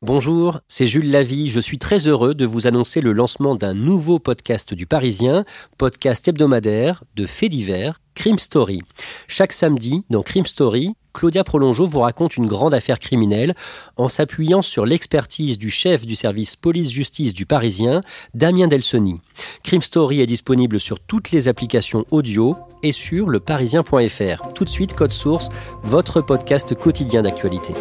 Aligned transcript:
Bonjour, 0.00 0.60
c'est 0.68 0.86
Jules 0.86 1.10
Lavie. 1.10 1.50
Je 1.50 1.58
suis 1.58 1.80
très 1.80 2.06
heureux 2.06 2.32
de 2.32 2.46
vous 2.46 2.68
annoncer 2.68 3.00
le 3.00 3.12
lancement 3.12 3.56
d'un 3.56 3.74
nouveau 3.74 4.20
podcast 4.20 4.72
du 4.72 4.86
Parisien, 4.86 5.44
podcast 5.76 6.28
hebdomadaire 6.28 7.02
de 7.16 7.26
faits 7.26 7.50
divers, 7.50 8.00
Crime 8.14 8.38
Story. 8.38 8.80
Chaque 9.26 9.52
samedi, 9.52 10.04
dans 10.08 10.22
Crime 10.22 10.46
Story, 10.46 10.92
Claudia 11.12 11.42
Prolongeau 11.42 11.88
vous 11.88 11.98
raconte 11.98 12.36
une 12.36 12.46
grande 12.46 12.74
affaire 12.74 13.00
criminelle 13.00 13.56
en 13.96 14.06
s'appuyant 14.06 14.62
sur 14.62 14.86
l'expertise 14.86 15.58
du 15.58 15.68
chef 15.68 16.06
du 16.06 16.14
service 16.14 16.54
police-justice 16.54 17.34
du 17.34 17.44
Parisien, 17.44 18.00
Damien 18.34 18.68
Delsoni. 18.68 19.20
Crime 19.64 19.82
Story 19.82 20.20
est 20.20 20.26
disponible 20.26 20.78
sur 20.78 21.00
toutes 21.00 21.32
les 21.32 21.48
applications 21.48 22.04
audio 22.12 22.56
et 22.84 22.92
sur 22.92 23.28
leparisien.fr. 23.28 24.48
Tout 24.54 24.64
de 24.64 24.70
suite, 24.70 24.94
Code 24.94 25.10
Source, 25.10 25.48
votre 25.82 26.20
podcast 26.20 26.76
quotidien 26.76 27.22
d'actualité. 27.22 27.74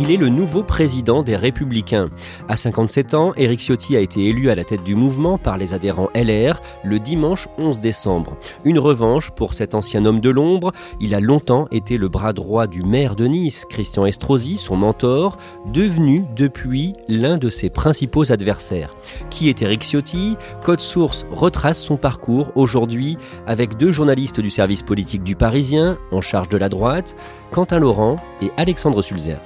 Il 0.00 0.12
est 0.12 0.16
le 0.16 0.28
nouveau 0.28 0.62
président 0.62 1.24
des 1.24 1.34
Républicains. 1.34 2.08
À 2.48 2.54
57 2.54 3.14
ans, 3.14 3.32
Éric 3.36 3.58
Ciotti 3.58 3.96
a 3.96 4.00
été 4.00 4.26
élu 4.26 4.48
à 4.48 4.54
la 4.54 4.62
tête 4.62 4.84
du 4.84 4.94
mouvement 4.94 5.38
par 5.38 5.58
les 5.58 5.74
adhérents 5.74 6.08
LR 6.14 6.60
le 6.84 7.00
dimanche 7.00 7.48
11 7.58 7.80
décembre. 7.80 8.36
Une 8.64 8.78
revanche 8.78 9.32
pour 9.32 9.54
cet 9.54 9.74
ancien 9.74 10.04
homme 10.04 10.20
de 10.20 10.30
l'ombre. 10.30 10.70
Il 11.00 11.16
a 11.16 11.20
longtemps 11.20 11.66
été 11.72 11.98
le 11.98 12.08
bras 12.08 12.32
droit 12.32 12.68
du 12.68 12.82
maire 12.82 13.16
de 13.16 13.26
Nice, 13.26 13.64
Christian 13.68 14.06
Estrosi, 14.06 14.56
son 14.56 14.76
mentor, 14.76 15.36
devenu 15.72 16.24
depuis 16.36 16.92
l'un 17.08 17.36
de 17.36 17.50
ses 17.50 17.68
principaux 17.68 18.30
adversaires. 18.30 18.94
Qui 19.30 19.48
est 19.48 19.62
Éric 19.62 19.82
Ciotti? 19.82 20.36
Code 20.64 20.80
Source 20.80 21.26
retrace 21.32 21.82
son 21.82 21.96
parcours 21.96 22.52
aujourd'hui 22.54 23.18
avec 23.48 23.76
deux 23.76 23.90
journalistes 23.90 24.40
du 24.40 24.50
service 24.50 24.82
politique 24.82 25.24
du 25.24 25.34
Parisien 25.34 25.98
en 26.12 26.20
charge 26.20 26.48
de 26.50 26.56
la 26.56 26.68
droite, 26.68 27.16
Quentin 27.50 27.80
Laurent 27.80 28.14
et 28.40 28.52
Alexandre 28.56 29.02
Sulzer. 29.02 29.38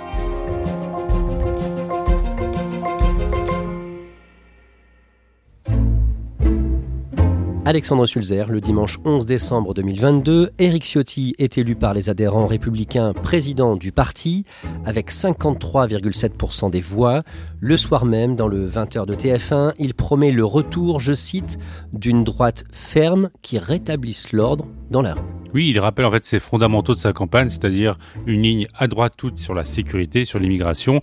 Alexandre 7.73 8.05
Sulzer, 8.05 8.51
le 8.51 8.61
dimanche 8.61 8.99
11 9.03 9.25
décembre 9.25 9.73
2022, 9.73 10.51
Éric 10.59 10.85
Ciotti 10.85 11.35
est 11.39 11.57
élu 11.57 11.75
par 11.75 11.95
les 11.95 12.11
adhérents 12.11 12.47
républicains 12.47 13.15
président 13.15 13.77
du 13.77 13.93
parti 13.93 14.45
avec 14.85 15.11
53,7% 15.11 16.69
des 16.69 16.83
voix. 16.83 17.23
Le 17.61 17.79
soir 17.79 18.05
même, 18.05 18.37
dans 18.37 18.47
le 18.47 18.69
20h 18.69 19.07
de 19.07 19.15
TF1, 19.15 19.73
il 19.79 19.95
promet 19.95 20.33
le 20.33 20.45
retour, 20.45 21.01
je 21.01 21.15
cite, 21.15 21.59
d'une 21.95 22.25
droite 22.25 22.65
ferme 22.73 23.31
qui 23.41 23.57
rétablisse 23.57 24.33
l'ordre 24.33 24.67
dans 24.91 25.01
la 25.01 25.15
rue. 25.15 25.23
Oui, 25.55 25.71
il 25.71 25.81
rappelle 25.81 26.05
en 26.05 26.11
fait 26.11 26.27
ses 26.27 26.41
fondamentaux 26.41 26.93
de 26.93 27.01
sa 27.01 27.15
campagne, 27.15 27.49
c'est-à-dire 27.49 27.97
une 28.27 28.43
ligne 28.43 28.67
à 28.75 28.87
droite 28.87 29.15
toute 29.17 29.39
sur 29.39 29.55
la 29.55 29.65
sécurité, 29.65 30.27
sur 30.27 30.39
l'immigration. 30.39 31.01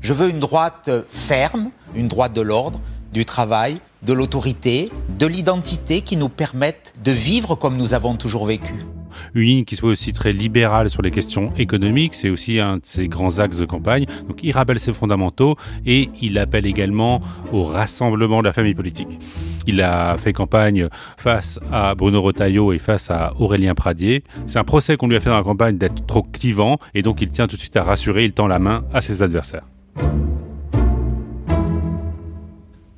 Je 0.00 0.12
veux 0.12 0.30
une 0.30 0.38
droite 0.38 0.88
ferme, 1.08 1.72
une 1.96 2.06
droite 2.06 2.32
de 2.32 2.42
l'ordre, 2.42 2.78
du 3.12 3.24
travail, 3.24 3.80
de 4.02 4.12
l'autorité, 4.12 4.90
de 5.18 5.26
l'identité 5.26 6.00
qui 6.00 6.16
nous 6.16 6.28
permettent 6.28 6.94
de 7.04 7.12
vivre 7.12 7.54
comme 7.54 7.76
nous 7.76 7.94
avons 7.94 8.16
toujours 8.16 8.46
vécu. 8.46 8.74
Une 9.34 9.42
ligne 9.42 9.64
qui 9.64 9.76
soit 9.76 9.90
aussi 9.90 10.12
très 10.12 10.32
libérale 10.32 10.90
sur 10.90 11.02
les 11.02 11.10
questions 11.10 11.52
économiques, 11.56 12.14
c'est 12.14 12.30
aussi 12.30 12.58
un 12.58 12.76
de 12.76 12.82
ses 12.84 13.08
grands 13.08 13.38
axes 13.38 13.58
de 13.58 13.64
campagne. 13.64 14.06
Donc 14.28 14.40
il 14.42 14.52
rappelle 14.52 14.80
ses 14.80 14.92
fondamentaux 14.92 15.56
et 15.86 16.10
il 16.20 16.38
appelle 16.38 16.66
également 16.66 17.20
au 17.52 17.64
rassemblement 17.64 18.40
de 18.40 18.46
la 18.46 18.52
famille 18.52 18.74
politique. 18.74 19.18
Il 19.66 19.80
a 19.80 20.16
fait 20.18 20.32
campagne 20.32 20.88
face 21.16 21.60
à 21.70 21.94
Bruno 21.94 22.20
Retailleau 22.20 22.72
et 22.72 22.78
face 22.78 23.10
à 23.10 23.32
Aurélien 23.38 23.74
Pradier. 23.74 24.24
C'est 24.46 24.58
un 24.58 24.64
procès 24.64 24.96
qu'on 24.96 25.08
lui 25.08 25.16
a 25.16 25.20
fait 25.20 25.30
dans 25.30 25.36
la 25.36 25.42
campagne 25.42 25.78
d'être 25.78 26.04
trop 26.06 26.22
clivant 26.22 26.78
et 26.94 27.02
donc 27.02 27.20
il 27.20 27.30
tient 27.30 27.46
tout 27.46 27.56
de 27.56 27.60
suite 27.60 27.76
à 27.76 27.84
rassurer, 27.84 28.24
il 28.24 28.32
tend 28.32 28.46
la 28.46 28.58
main 28.58 28.84
à 28.92 29.00
ses 29.00 29.22
adversaires. 29.22 29.64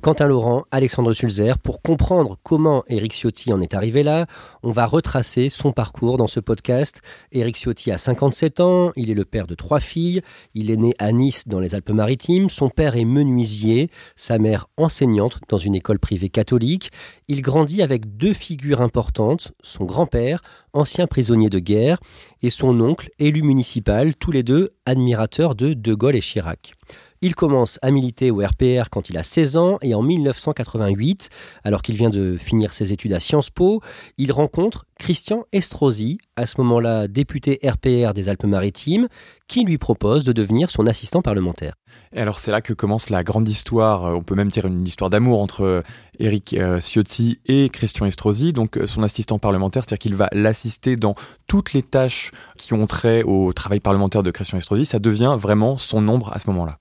Quentin 0.05 0.27
Laurent, 0.27 0.65
Alexandre 0.69 1.13
Sulzer, 1.13 1.57
pour 1.57 1.81
comprendre 1.81 2.37
comment 2.43 2.83
Éric 2.89 3.13
Ciotti 3.13 3.51
en 3.51 3.59
est 3.59 3.73
arrivé 3.73 4.03
là, 4.03 4.27
on 4.61 4.71
va 4.71 4.85
retracer 4.85 5.49
son 5.49 5.71
parcours 5.71 6.19
dans 6.19 6.27
ce 6.27 6.39
podcast. 6.39 7.01
Éric 7.31 7.55
Ciotti 7.57 7.91
a 7.91 7.97
57 7.97 8.59
ans, 8.59 8.91
il 8.95 9.09
est 9.09 9.15
le 9.15 9.25
père 9.25 9.47
de 9.47 9.55
trois 9.55 9.79
filles, 9.79 10.21
il 10.53 10.69
est 10.69 10.77
né 10.77 10.93
à 10.99 11.11
Nice 11.11 11.47
dans 11.47 11.59
les 11.59 11.73
Alpes-Maritimes, 11.73 12.51
son 12.51 12.69
père 12.69 12.95
est 12.95 13.03
menuisier, 13.03 13.89
sa 14.15 14.37
mère 14.37 14.67
enseignante 14.77 15.39
dans 15.49 15.57
une 15.57 15.73
école 15.73 15.97
privée 15.97 16.29
catholique. 16.29 16.91
Il 17.27 17.41
grandit 17.41 17.81
avec 17.81 18.15
deux 18.15 18.33
figures 18.33 18.81
importantes, 18.81 19.53
son 19.63 19.85
grand-père, 19.85 20.43
ancien 20.73 21.07
prisonnier 21.07 21.49
de 21.49 21.57
guerre, 21.57 21.97
et 22.43 22.51
son 22.51 22.79
oncle, 22.79 23.09
élu 23.17 23.41
municipal, 23.41 24.13
tous 24.13 24.29
les 24.29 24.43
deux 24.43 24.67
admirateurs 24.85 25.55
de 25.55 25.73
De 25.73 25.95
Gaulle 25.95 26.15
et 26.15 26.21
Chirac. 26.21 26.75
Il 27.25 27.33
commence 27.33 27.79
à 27.81 27.89
militer 27.89 28.29
au 28.29 28.45
RPR 28.45 28.91
quand 28.91 29.09
il 29.09 29.17
a 29.17 29.23
16 29.23 29.57
ans 29.57 29.79
et 29.81 29.95
en 29.95 30.03
1988, 30.03 31.31
alors 31.63 31.81
qu'il 31.81 31.95
vient 31.95 32.11
de 32.11 32.37
finir 32.37 32.71
ses 32.71 32.93
études 32.93 33.13
à 33.13 33.19
Sciences 33.19 33.49
Po, 33.49 33.81
il 34.19 34.31
rencontre 34.31 34.85
Christian 34.99 35.45
Estrosi, 35.51 36.19
à 36.35 36.45
ce 36.45 36.61
moment-là 36.61 37.07
député 37.07 37.59
RPR 37.63 38.13
des 38.13 38.29
Alpes-Maritimes, 38.29 39.07
qui 39.47 39.63
lui 39.63 39.79
propose 39.79 40.23
de 40.23 40.33
devenir 40.33 40.69
son 40.69 40.85
assistant 40.85 41.23
parlementaire. 41.23 41.73
Et 42.13 42.19
alors 42.19 42.37
c'est 42.37 42.51
là 42.51 42.61
que 42.61 42.73
commence 42.73 43.09
la 43.09 43.23
grande 43.23 43.47
histoire, 43.49 44.03
on 44.15 44.21
peut 44.21 44.35
même 44.35 44.49
dire 44.49 44.67
une 44.67 44.85
histoire 44.85 45.09
d'amour 45.09 45.41
entre 45.41 45.81
Éric 46.19 46.55
Ciotti 46.79 47.39
et 47.47 47.69
Christian 47.69 48.05
Estrosi, 48.05 48.53
donc 48.53 48.79
son 48.85 49.01
assistant 49.01 49.39
parlementaire, 49.39 49.81
c'est-à-dire 49.81 49.99
qu'il 49.99 50.15
va 50.15 50.29
l'assister 50.31 50.95
dans 50.95 51.15
toutes 51.47 51.73
les 51.73 51.81
tâches 51.81 52.29
qui 52.55 52.75
ont 52.75 52.85
trait 52.85 53.23
au 53.23 53.51
travail 53.51 53.79
parlementaire 53.79 54.21
de 54.21 54.29
Christian 54.29 54.59
Estrosi, 54.59 54.85
ça 54.85 54.99
devient 54.99 55.37
vraiment 55.39 55.79
son 55.79 56.07
ombre 56.07 56.31
à 56.31 56.37
ce 56.37 56.51
moment-là. 56.51 56.77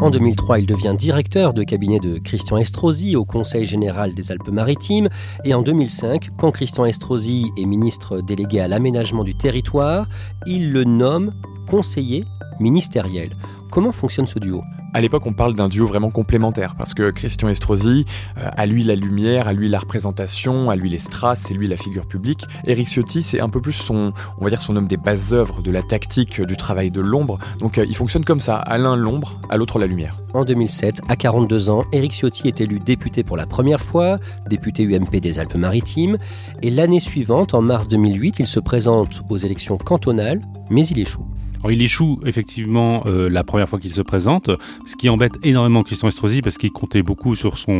En 0.00 0.10
2003, 0.10 0.60
il 0.60 0.66
devient 0.66 0.94
directeur 0.96 1.52
de 1.52 1.64
cabinet 1.64 1.98
de 1.98 2.18
Christian 2.18 2.56
Estrosi 2.56 3.16
au 3.16 3.24
Conseil 3.24 3.66
général 3.66 4.14
des 4.14 4.30
Alpes-Maritimes. 4.30 5.08
Et 5.44 5.54
en 5.54 5.62
2005, 5.62 6.30
quand 6.38 6.52
Christian 6.52 6.84
Estrosi 6.84 7.50
est 7.56 7.64
ministre 7.64 8.20
délégué 8.20 8.60
à 8.60 8.68
l'aménagement 8.68 9.24
du 9.24 9.34
territoire, 9.34 10.08
il 10.46 10.70
le 10.70 10.84
nomme 10.84 11.32
conseiller 11.66 12.24
ministériel. 12.60 13.30
Comment 13.70 13.92
fonctionne 13.92 14.26
ce 14.26 14.38
duo? 14.38 14.62
À 14.94 15.02
l'époque, 15.02 15.26
on 15.26 15.34
parle 15.34 15.52
d'un 15.54 15.68
duo 15.68 15.86
vraiment 15.86 16.10
complémentaire 16.10 16.74
parce 16.74 16.94
que 16.94 17.10
Christian 17.10 17.48
Estrosi, 17.50 18.06
euh, 18.38 18.48
à 18.56 18.64
lui 18.64 18.82
la 18.82 18.94
lumière, 18.94 19.46
à 19.46 19.52
lui 19.52 19.68
la 19.68 19.78
représentation, 19.78 20.70
à 20.70 20.76
lui 20.76 20.88
les 20.88 20.98
strass, 20.98 21.40
c'est 21.46 21.54
lui 21.54 21.66
la 21.66 21.76
figure 21.76 22.06
publique. 22.06 22.46
Eric 22.66 22.88
Ciotti, 22.88 23.22
c'est 23.22 23.40
un 23.40 23.50
peu 23.50 23.60
plus 23.60 23.72
son, 23.72 24.12
on 24.38 24.44
va 24.44 24.50
dire 24.50 24.62
son 24.62 24.74
homme 24.74 24.88
des 24.88 24.96
bases 24.96 25.34
œuvres, 25.34 25.60
de 25.60 25.70
la 25.70 25.82
tactique, 25.82 26.40
du 26.40 26.56
travail 26.56 26.90
de 26.90 27.02
l'ombre. 27.02 27.38
Donc 27.58 27.76
euh, 27.76 27.84
il 27.86 27.94
fonctionne 27.94 28.24
comme 28.24 28.40
ça, 28.40 28.56
à 28.56 28.78
l'un 28.78 28.96
l'ombre, 28.96 29.38
à 29.50 29.58
l'autre 29.58 29.78
la 29.78 29.86
lumière. 29.86 30.18
En 30.32 30.46
2007, 30.46 31.02
à 31.08 31.16
42 31.16 31.68
ans, 31.68 31.82
Eric 31.92 32.12
Ciotti 32.12 32.48
est 32.48 32.62
élu 32.62 32.80
député 32.80 33.24
pour 33.24 33.36
la 33.36 33.46
première 33.46 33.80
fois, 33.80 34.18
député 34.48 34.84
UMP 34.84 35.20
des 35.20 35.38
Alpes-Maritimes, 35.38 36.16
et 36.62 36.70
l'année 36.70 37.00
suivante, 37.00 37.52
en 37.52 37.60
mars 37.60 37.88
2008, 37.88 38.36
il 38.38 38.46
se 38.46 38.60
présente 38.60 39.20
aux 39.28 39.36
élections 39.36 39.76
cantonales, 39.76 40.40
mais 40.70 40.86
il 40.86 40.98
échoue. 40.98 41.26
Il 41.68 41.82
échoue 41.82 42.20
effectivement 42.24 43.02
euh, 43.06 43.28
la 43.28 43.44
première 43.44 43.68
fois 43.68 43.78
qu'il 43.78 43.92
se 43.92 44.02
présente, 44.02 44.50
ce 44.86 44.96
qui 44.96 45.08
embête 45.08 45.38
énormément 45.42 45.82
Christian 45.82 46.08
Estrosi 46.08 46.40
parce 46.40 46.56
qu'il 46.56 46.70
comptait 46.70 47.02
beaucoup 47.02 47.34
sur 47.34 47.58
son 47.58 47.72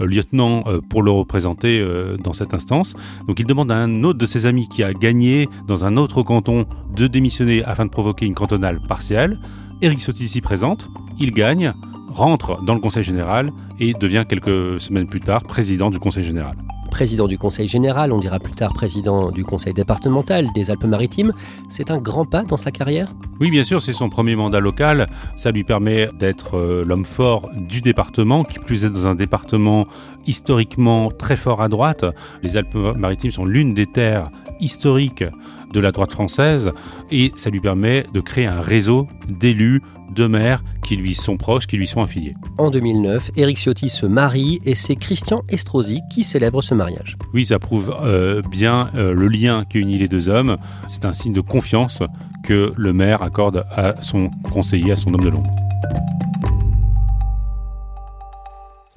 euh, 0.00 0.06
lieutenant 0.06 0.64
euh, 0.66 0.80
pour 0.80 1.02
le 1.02 1.10
représenter 1.10 1.84
dans 2.22 2.32
cette 2.32 2.54
instance. 2.54 2.94
Donc 3.26 3.38
il 3.40 3.46
demande 3.46 3.70
à 3.70 3.76
un 3.76 4.02
autre 4.02 4.18
de 4.18 4.26
ses 4.26 4.46
amis 4.46 4.68
qui 4.68 4.82
a 4.82 4.92
gagné 4.92 5.48
dans 5.66 5.84
un 5.84 5.96
autre 5.96 6.22
canton 6.22 6.66
de 6.94 7.06
démissionner 7.06 7.64
afin 7.64 7.84
de 7.86 7.90
provoquer 7.90 8.26
une 8.26 8.34
cantonale 8.34 8.80
partielle. 8.80 9.38
Éric 9.80 10.00
Ciotti 10.00 10.28
s'y 10.28 10.40
présente, 10.40 10.88
il 11.20 11.30
gagne, 11.32 11.72
rentre 12.08 12.62
dans 12.62 12.74
le 12.74 12.80
Conseil 12.80 13.04
général 13.04 13.52
et 13.78 13.92
devient 13.92 14.24
quelques 14.28 14.80
semaines 14.80 15.06
plus 15.06 15.20
tard 15.20 15.44
président 15.44 15.90
du 15.90 15.98
Conseil 15.98 16.24
général 16.24 16.56
président 16.88 17.26
du 17.26 17.38
Conseil 17.38 17.68
général, 17.68 18.12
on 18.12 18.18
dira 18.18 18.38
plus 18.38 18.52
tard 18.52 18.72
président 18.72 19.30
du 19.30 19.44
Conseil 19.44 19.74
départemental 19.74 20.46
des 20.54 20.70
Alpes-Maritimes. 20.70 21.32
C'est 21.68 21.90
un 21.90 21.98
grand 21.98 22.24
pas 22.24 22.42
dans 22.42 22.56
sa 22.56 22.70
carrière? 22.70 23.08
Oui, 23.40 23.50
bien 23.50 23.64
sûr, 23.64 23.80
c'est 23.80 23.92
son 23.92 24.08
premier 24.08 24.34
mandat 24.34 24.60
local. 24.60 25.08
Ça 25.36 25.50
lui 25.50 25.64
permet 25.64 26.08
d'être 26.18 26.56
euh, 26.56 26.84
l'homme 26.84 27.04
fort 27.04 27.48
du 27.54 27.80
département, 27.80 28.44
qui 28.44 28.58
plus 28.58 28.84
est 28.84 28.90
dans 28.90 29.06
un 29.06 29.14
département 29.14 29.86
historiquement 30.26 31.10
très 31.10 31.36
fort 31.36 31.62
à 31.62 31.68
droite. 31.68 32.04
Les 32.42 32.56
Alpes-Maritimes 32.56 33.30
sont 33.30 33.44
l'une 33.44 33.74
des 33.74 33.86
terres 33.86 34.30
historiques 34.60 35.24
de 35.72 35.80
la 35.80 35.92
droite 35.92 36.12
française 36.12 36.72
et 37.10 37.32
ça 37.36 37.50
lui 37.50 37.60
permet 37.60 38.04
de 38.12 38.20
créer 38.20 38.46
un 38.46 38.60
réseau 38.60 39.06
d'élus 39.28 39.82
de 40.10 40.26
maires 40.26 40.62
qui 40.82 40.96
lui 40.96 41.14
sont 41.14 41.36
proches, 41.36 41.66
qui 41.66 41.76
lui 41.76 41.86
sont 41.86 42.02
affiliés. 42.02 42.34
En 42.58 42.70
2009, 42.70 43.32
Éric 43.36 43.58
Ciotti 43.58 43.88
se 43.88 44.06
marie 44.06 44.60
et 44.64 44.74
c'est 44.74 44.96
Christian 44.96 45.42
Estrosi 45.48 46.00
qui 46.10 46.24
célèbre 46.24 46.62
ce 46.62 46.74
mariage. 46.74 47.16
Oui, 47.34 47.46
ça 47.46 47.58
prouve 47.58 47.94
euh, 48.02 48.42
bien 48.50 48.90
euh, 48.96 49.12
le 49.12 49.28
lien 49.28 49.64
qui 49.68 49.78
unit 49.78 49.98
les 49.98 50.08
deux 50.08 50.28
hommes. 50.28 50.56
C'est 50.86 51.04
un 51.04 51.14
signe 51.14 51.32
de 51.32 51.40
confiance 51.40 52.02
que 52.44 52.72
le 52.76 52.92
maire 52.92 53.22
accorde 53.22 53.64
à 53.70 54.02
son 54.02 54.30
conseiller, 54.52 54.92
à 54.92 54.96
son 54.96 55.12
homme 55.12 55.22
de 55.22 55.28
l'ombre. 55.28 55.50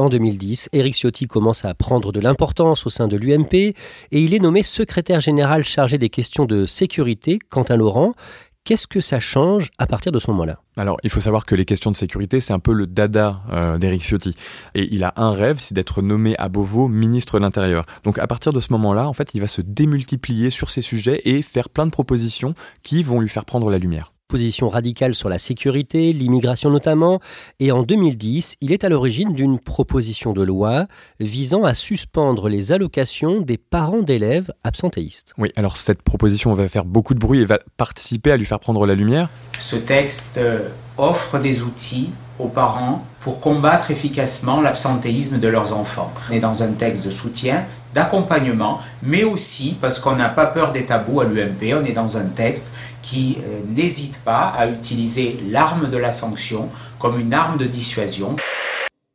En 0.01 0.09
2010, 0.09 0.69
Éric 0.73 0.95
Ciotti 0.95 1.27
commence 1.27 1.63
à 1.63 1.75
prendre 1.75 2.11
de 2.11 2.19
l'importance 2.19 2.87
au 2.87 2.89
sein 2.89 3.07
de 3.07 3.17
l'UMP 3.17 3.53
et 3.53 3.75
il 4.11 4.33
est 4.33 4.39
nommé 4.39 4.63
secrétaire 4.63 5.21
général 5.21 5.63
chargé 5.63 5.99
des 5.99 6.09
questions 6.09 6.45
de 6.45 6.65
sécurité, 6.65 7.37
Quentin 7.49 7.77
Laurent. 7.77 8.15
Qu'est-ce 8.63 8.85
que 8.85 9.01
ça 9.01 9.19
change 9.19 9.71
à 9.79 9.87
partir 9.87 10.11
de 10.11 10.19
ce 10.19 10.29
moment-là? 10.29 10.59
Alors, 10.77 10.97
il 11.03 11.09
faut 11.09 11.19
savoir 11.19 11.45
que 11.45 11.55
les 11.55 11.65
questions 11.65 11.89
de 11.89 11.95
sécurité, 11.95 12.39
c'est 12.39 12.53
un 12.53 12.59
peu 12.59 12.73
le 12.73 12.85
dada 12.85 13.41
euh, 13.51 13.79
d'Éric 13.79 14.03
Ciotti. 14.03 14.35
Et 14.75 14.87
il 14.93 15.03
a 15.03 15.13
un 15.15 15.31
rêve, 15.31 15.57
c'est 15.59 15.73
d'être 15.73 16.03
nommé 16.03 16.35
à 16.37 16.47
Beauvau 16.47 16.87
ministre 16.87 17.39
de 17.39 17.43
l'Intérieur. 17.43 17.85
Donc, 18.03 18.19
à 18.19 18.27
partir 18.27 18.53
de 18.53 18.59
ce 18.59 18.71
moment-là, 18.73 19.07
en 19.07 19.13
fait, 19.13 19.31
il 19.33 19.41
va 19.41 19.47
se 19.47 19.61
démultiplier 19.61 20.51
sur 20.51 20.69
ces 20.69 20.81
sujets 20.81 21.21
et 21.25 21.41
faire 21.41 21.69
plein 21.69 21.87
de 21.87 21.91
propositions 21.91 22.53
qui 22.83 23.01
vont 23.01 23.19
lui 23.19 23.29
faire 23.29 23.45
prendre 23.45 23.71
la 23.71 23.79
lumière 23.79 24.10
position 24.31 24.69
radicale 24.69 25.13
sur 25.13 25.27
la 25.27 25.37
sécurité, 25.37 26.13
l'immigration 26.13 26.69
notamment, 26.69 27.19
et 27.59 27.73
en 27.73 27.83
2010, 27.83 28.55
il 28.61 28.71
est 28.71 28.85
à 28.85 28.89
l'origine 28.89 29.33
d'une 29.33 29.59
proposition 29.59 30.31
de 30.31 30.41
loi 30.41 30.87
visant 31.19 31.63
à 31.63 31.73
suspendre 31.73 32.47
les 32.47 32.71
allocations 32.71 33.41
des 33.41 33.57
parents 33.57 34.01
d'élèves 34.01 34.51
absentéistes. 34.63 35.33
Oui, 35.37 35.51
alors 35.57 35.75
cette 35.75 36.01
proposition 36.01 36.53
va 36.53 36.69
faire 36.69 36.85
beaucoup 36.85 37.13
de 37.13 37.19
bruit 37.19 37.41
et 37.41 37.45
va 37.45 37.59
participer 37.75 38.31
à 38.31 38.37
lui 38.37 38.45
faire 38.45 38.61
prendre 38.61 38.85
la 38.85 38.95
lumière. 38.95 39.29
Ce 39.59 39.75
texte 39.75 40.37
euh, 40.37 40.69
offre 40.97 41.37
des 41.37 41.61
outils 41.63 42.11
aux 42.39 42.47
parents 42.47 43.05
pour 43.19 43.41
combattre 43.41 43.91
efficacement 43.91 44.61
l'absentéisme 44.61 45.39
de 45.39 45.47
leurs 45.49 45.75
enfants. 45.77 46.11
On 46.29 46.33
est 46.33 46.39
dans 46.39 46.63
un 46.63 46.71
texte 46.71 47.03
de 47.05 47.11
soutien, 47.11 47.65
d'accompagnement, 47.93 48.79
mais 49.03 49.23
aussi, 49.23 49.77
parce 49.79 49.99
qu'on 49.99 50.15
n'a 50.15 50.29
pas 50.29 50.45
peur 50.45 50.71
des 50.71 50.85
tabous 50.85 51.21
à 51.21 51.25
l'UMP, 51.25 51.73
on 51.73 51.85
est 51.85 51.93
dans 51.93 52.17
un 52.17 52.25
texte 52.25 52.71
qui 53.01 53.37
euh, 53.39 53.61
n'hésite 53.67 54.19
pas 54.19 54.47
à 54.47 54.67
utiliser 54.67 55.39
l'arme 55.49 55.89
de 55.89 55.97
la 55.97 56.11
sanction 56.11 56.69
comme 56.99 57.19
une 57.19 57.33
arme 57.33 57.57
de 57.57 57.65
dissuasion. 57.65 58.35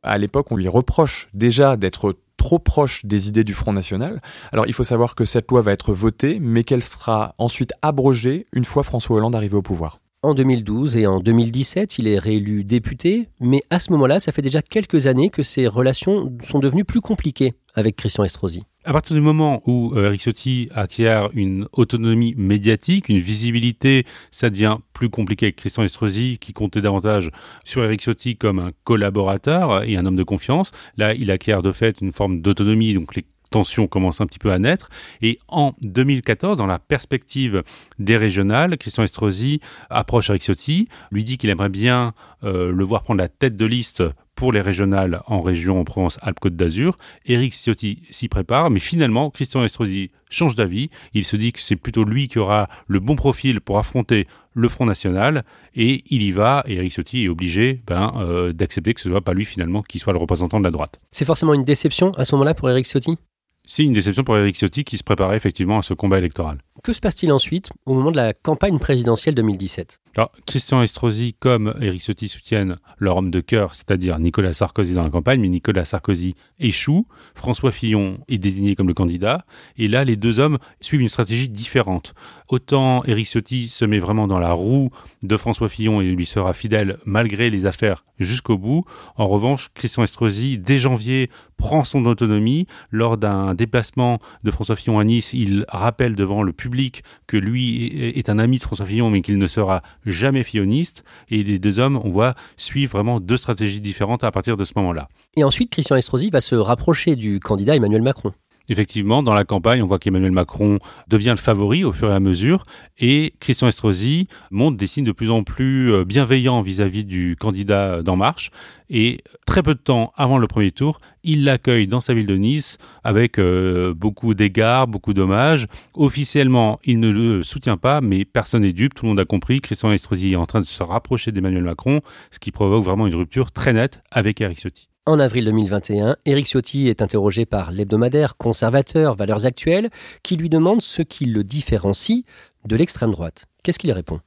À 0.03 0.17
l'époque, 0.17 0.51
on 0.51 0.55
lui 0.55 0.67
reproche 0.67 1.29
déjà 1.33 1.75
d'être 1.75 2.15
trop 2.37 2.59
proche 2.59 3.05
des 3.05 3.27
idées 3.27 3.43
du 3.43 3.53
Front 3.53 3.73
National. 3.73 4.21
Alors 4.53 4.67
il 4.67 4.73
faut 4.73 4.83
savoir 4.83 5.15
que 5.15 5.25
cette 5.25 5.49
loi 5.49 5.61
va 5.61 5.71
être 5.71 5.93
votée, 5.93 6.37
mais 6.39 6.63
qu'elle 6.63 6.83
sera 6.83 7.33
ensuite 7.39 7.73
abrogée 7.81 8.45
une 8.53 8.63
fois 8.63 8.83
François 8.83 9.17
Hollande 9.17 9.35
arrivé 9.35 9.55
au 9.55 9.61
pouvoir. 9.61 9.99
En 10.23 10.33
2012 10.33 10.97
et 10.97 11.07
en 11.07 11.19
2017, 11.19 11.99
il 11.99 12.07
est 12.07 12.17
réélu 12.17 12.63
député, 12.63 13.29
mais 13.39 13.61
à 13.69 13.79
ce 13.79 13.91
moment-là, 13.91 14.19
ça 14.19 14.31
fait 14.31 14.41
déjà 14.41 14.61
quelques 14.61 15.07
années 15.07 15.29
que 15.29 15.43
ses 15.43 15.67
relations 15.67 16.33
sont 16.41 16.59
devenues 16.59 16.85
plus 16.85 17.01
compliquées 17.01 17.53
avec 17.77 17.95
Christian 17.95 18.23
Estrosi. 18.23 18.63
À 18.83 18.91
partir 18.91 19.15
du 19.15 19.21
moment 19.21 19.61
où 19.65 19.93
euh, 19.95 20.07
Eric 20.07 20.21
Ciotti 20.21 20.67
acquiert 20.73 21.29
une 21.33 21.67
autonomie 21.73 22.33
médiatique, 22.37 23.07
une 23.07 23.19
visibilité, 23.19 24.05
ça 24.31 24.49
devient 24.49 24.77
plus 24.93 25.09
compliqué 25.09 25.45
avec 25.45 25.57
Christian 25.57 25.83
Estrosi 25.83 26.39
qui 26.39 26.53
comptait 26.53 26.81
davantage 26.81 27.29
sur 27.63 27.83
Eric 27.83 28.01
Ciotti 28.01 28.35
comme 28.35 28.59
un 28.59 28.71
collaborateur 28.83 29.83
et 29.83 29.95
un 29.95 30.05
homme 30.07 30.15
de 30.15 30.23
confiance. 30.23 30.71
Là, 30.97 31.13
il 31.13 31.29
acquiert 31.29 31.61
de 31.61 31.71
fait 31.71 32.01
une 32.01 32.11
forme 32.11 32.41
d'autonomie, 32.41 32.93
donc 32.95 33.15
les 33.15 33.25
tension 33.49 33.87
commence 33.87 34.21
un 34.21 34.25
petit 34.25 34.39
peu 34.39 34.51
à 34.51 34.59
naître. 34.59 34.89
Et 35.21 35.39
en 35.47 35.73
2014, 35.81 36.57
dans 36.57 36.65
la 36.65 36.79
perspective 36.79 37.63
des 37.99 38.17
régionales, 38.17 38.77
Christian 38.77 39.03
Estrosi 39.03 39.61
approche 39.89 40.29
Eric 40.29 40.43
Ciotti, 40.43 40.89
lui 41.11 41.23
dit 41.23 41.37
qu'il 41.37 41.49
aimerait 41.49 41.69
bien 41.69 42.13
euh, 42.43 42.71
le 42.71 42.83
voir 42.83 43.03
prendre 43.03 43.19
la 43.19 43.29
tête 43.29 43.55
de 43.55 43.65
liste 43.65 44.03
pour 44.37 44.53
les 44.53 44.61
régionales 44.61 45.21
en 45.25 45.41
région 45.41 45.79
en 45.79 45.83
Provence-Alpes-Côte 45.83 46.55
d'Azur. 46.55 46.97
Éric 47.25 47.53
Ciotti 47.53 48.03
s'y 48.11 48.29
prépare, 48.29 48.69
mais 48.69 48.79
finalement, 48.79 49.31
Christian 49.31 49.63
Estrosi 49.65 50.11
change 50.29 50.55
d'avis. 50.55 50.89
Il 51.13 51.25
se 51.25 51.35
dit 51.35 51.51
que 51.51 51.59
c'est 51.59 51.75
plutôt 51.75 52.05
lui 52.05 52.27
qui 52.27 52.37
aura 52.37 52.69
le 52.87 52.99
bon 52.99 53.15
profil 53.15 53.59
pour 53.59 53.79
affronter 53.79 54.27
le 54.53 54.69
Front 54.69 54.85
National, 54.85 55.43
et 55.75 56.03
il 56.09 56.23
y 56.23 56.31
va, 56.31 56.63
et 56.67 56.75
Éric 56.75 56.93
Ciotti 56.93 57.25
est 57.25 57.29
obligé 57.29 57.81
ben, 57.85 58.13
euh, 58.17 58.53
d'accepter 58.53 58.93
que 58.93 59.01
ce 59.01 59.09
ne 59.09 59.13
soit 59.13 59.21
pas 59.21 59.33
lui 59.33 59.45
finalement 59.45 59.81
qui 59.81 59.99
soit 59.99 60.13
le 60.13 60.19
représentant 60.19 60.59
de 60.59 60.63
la 60.63 60.71
droite. 60.71 60.99
C'est 61.11 61.25
forcément 61.25 61.53
une 61.53 61.63
déception 61.63 62.11
à 62.11 62.25
ce 62.25 62.33
moment-là 62.35 62.53
pour 62.53 62.69
Éric 62.69 62.85
Ciotti? 62.85 63.17
C'est 63.65 63.83
une 63.83 63.93
déception 63.93 64.23
pour 64.23 64.37
Eric 64.37 64.55
Ciotti 64.55 64.83
qui 64.83 64.97
se 64.97 65.03
préparait 65.03 65.35
effectivement 65.35 65.79
à 65.79 65.81
ce 65.81 65.93
combat 65.93 66.17
électoral. 66.17 66.59
Que 66.83 66.93
se 66.93 66.99
passe-t-il 66.99 67.31
ensuite 67.31 67.69
au 67.85 67.95
moment 67.95 68.11
de 68.11 68.17
la 68.17 68.33
campagne 68.33 68.77
présidentielle 68.79 69.35
2017 69.35 69.99
Alors, 70.15 70.31
Christian 70.45 70.81
Estrosi 70.81 71.35
comme 71.39 71.73
Eric 71.81 72.01
Ciotti 72.01 72.29
soutiennent 72.29 72.77
leur 72.97 73.17
homme 73.17 73.31
de 73.31 73.41
cœur, 73.41 73.75
c'est-à-dire 73.75 74.19
Nicolas 74.19 74.53
Sarkozy 74.53 74.93
dans 74.93 75.03
la 75.03 75.09
campagne, 75.09 75.41
mais 75.41 75.49
Nicolas 75.49 75.85
Sarkozy 75.85 76.35
échoue. 76.59 77.07
François 77.35 77.71
Fillon 77.71 78.19
est 78.27 78.37
désigné 78.37 78.75
comme 78.75 78.87
le 78.87 78.93
candidat. 78.93 79.45
Et 79.77 79.87
là, 79.87 80.05
les 80.05 80.15
deux 80.15 80.39
hommes 80.39 80.57
suivent 80.81 81.01
une 81.01 81.09
stratégie 81.09 81.49
différente. 81.49 82.13
Autant 82.47 83.03
Eric 83.05 83.27
Ciotti 83.27 83.67
se 83.67 83.85
met 83.85 83.99
vraiment 83.99 84.27
dans 84.27 84.39
la 84.39 84.51
roue 84.51 84.89
de 85.23 85.37
François 85.37 85.69
Fillon 85.69 86.01
et 86.01 86.05
lui 86.05 86.25
sera 86.25 86.53
fidèle 86.53 86.97
malgré 87.05 87.49
les 87.49 87.65
affaires 87.65 88.05
jusqu'au 88.19 88.57
bout. 88.57 88.83
En 89.15 89.27
revanche, 89.27 89.69
Christian 89.73 90.03
Estrosi, 90.03 90.57
dès 90.57 90.77
janvier, 90.77 91.29
prend 91.57 91.83
son 91.83 92.05
autonomie. 92.05 92.67
Lors 92.91 93.17
d'un 93.17 93.53
déplacement 93.53 94.19
de 94.43 94.51
François 94.51 94.75
Fillon 94.75 94.99
à 94.99 95.03
Nice, 95.03 95.33
il 95.33 95.65
rappelle 95.69 96.15
devant 96.15 96.43
le 96.43 96.53
public 96.53 97.03
que 97.25 97.37
lui 97.37 97.87
est 97.87 98.29
un 98.29 98.39
ami 98.39 98.57
de 98.57 98.63
François 98.63 98.85
Fillon, 98.85 99.09
mais 99.09 99.21
qu'il 99.21 99.37
ne 99.37 99.47
sera 99.47 99.81
jamais 100.05 100.43
filloniste. 100.43 101.03
Et 101.29 101.43
les 101.43 101.59
deux 101.59 101.79
hommes, 101.79 101.99
on 102.03 102.09
voit, 102.09 102.35
suivent 102.57 102.91
vraiment 102.91 103.19
deux 103.19 103.37
stratégies 103.37 103.81
différentes 103.81 104.23
à 104.23 104.31
partir 104.31 104.57
de 104.57 104.63
ce 104.63 104.73
moment-là. 104.75 105.07
Et 105.35 105.43
ensuite, 105.43 105.71
Christian 105.71 105.95
Estrosi 105.95 106.29
va 106.29 106.41
se 106.41 106.55
rapprocher 106.55 107.15
du 107.15 107.39
candidat 107.39 107.75
Emmanuel 107.75 108.01
Macron. 108.01 108.33
Effectivement, 108.69 109.23
dans 109.23 109.33
la 109.33 109.45
campagne, 109.45 109.81
on 109.81 109.87
voit 109.87 109.99
qu'Emmanuel 109.99 110.31
Macron 110.31 110.79
devient 111.07 111.31
le 111.31 111.41
favori 111.41 111.83
au 111.83 111.93
fur 111.93 112.09
et 112.09 112.13
à 112.13 112.19
mesure 112.19 112.63
et 112.99 113.33
Christian 113.39 113.67
Estrosi 113.67 114.27
montre 114.51 114.77
des 114.77 114.87
signes 114.87 115.05
de 115.05 115.11
plus 115.11 115.29
en 115.29 115.43
plus 115.43 115.91
euh, 115.91 116.03
bienveillants 116.03 116.61
vis-à-vis 116.61 117.05
du 117.05 117.35
candidat 117.39 118.01
d'En 118.01 118.15
Marche. 118.15 118.51
Et 118.89 119.19
très 119.45 119.61
peu 119.61 119.75
de 119.75 119.79
temps 119.79 120.13
avant 120.15 120.37
le 120.37 120.47
premier 120.47 120.71
tour, 120.71 120.99
il 121.23 121.43
l'accueille 121.43 121.87
dans 121.87 121.99
sa 121.99 122.13
ville 122.13 122.25
de 122.25 122.35
Nice 122.35 122.77
avec 123.03 123.37
euh, 123.37 123.93
beaucoup 123.93 124.33
d'égards, 124.33 124.87
beaucoup 124.87 125.13
d'hommages. 125.13 125.65
Officiellement, 125.93 126.79
il 126.83 126.99
ne 126.99 127.09
le 127.09 127.43
soutient 127.43 127.77
pas, 127.77 128.01
mais 128.01 128.25
personne 128.25 128.61
n'est 128.61 128.73
dupe, 128.73 128.93
tout 128.93 129.05
le 129.05 129.09
monde 129.09 129.19
a 129.19 129.25
compris. 129.25 129.61
Christian 129.61 129.91
Estrosi 129.91 130.33
est 130.33 130.37
en 130.37 130.45
train 130.45 130.61
de 130.61 130.65
se 130.65 130.83
rapprocher 130.83 131.31
d'Emmanuel 131.31 131.63
Macron, 131.63 132.01
ce 132.31 132.39
qui 132.39 132.51
provoque 132.51 132.83
vraiment 132.83 133.07
une 133.07 133.15
rupture 133.15 133.51
très 133.51 133.73
nette 133.73 134.01
avec 134.11 134.41
Eric 134.41 134.59
Ciotti. 134.59 134.87
En 135.07 135.21
avril 135.21 135.45
2021, 135.45 136.17
Éric 136.25 136.47
Ciotti 136.47 136.89
est 136.89 137.01
interrogé 137.01 137.45
par 137.45 137.71
l'hebdomadaire 137.71 138.35
conservateur 138.35 139.15
Valeurs 139.15 139.45
Actuelles 139.45 139.89
qui 140.21 140.35
lui 140.35 140.49
demande 140.49 140.81
ce 140.81 141.01
qui 141.01 141.23
le 141.23 141.45
différencie 141.45 142.25
de 142.65 142.75
l'extrême 142.75 143.11
droite. 143.11 143.45
Qu'est-ce 143.63 143.79
qu'il 143.79 143.93
répond? 143.93 144.19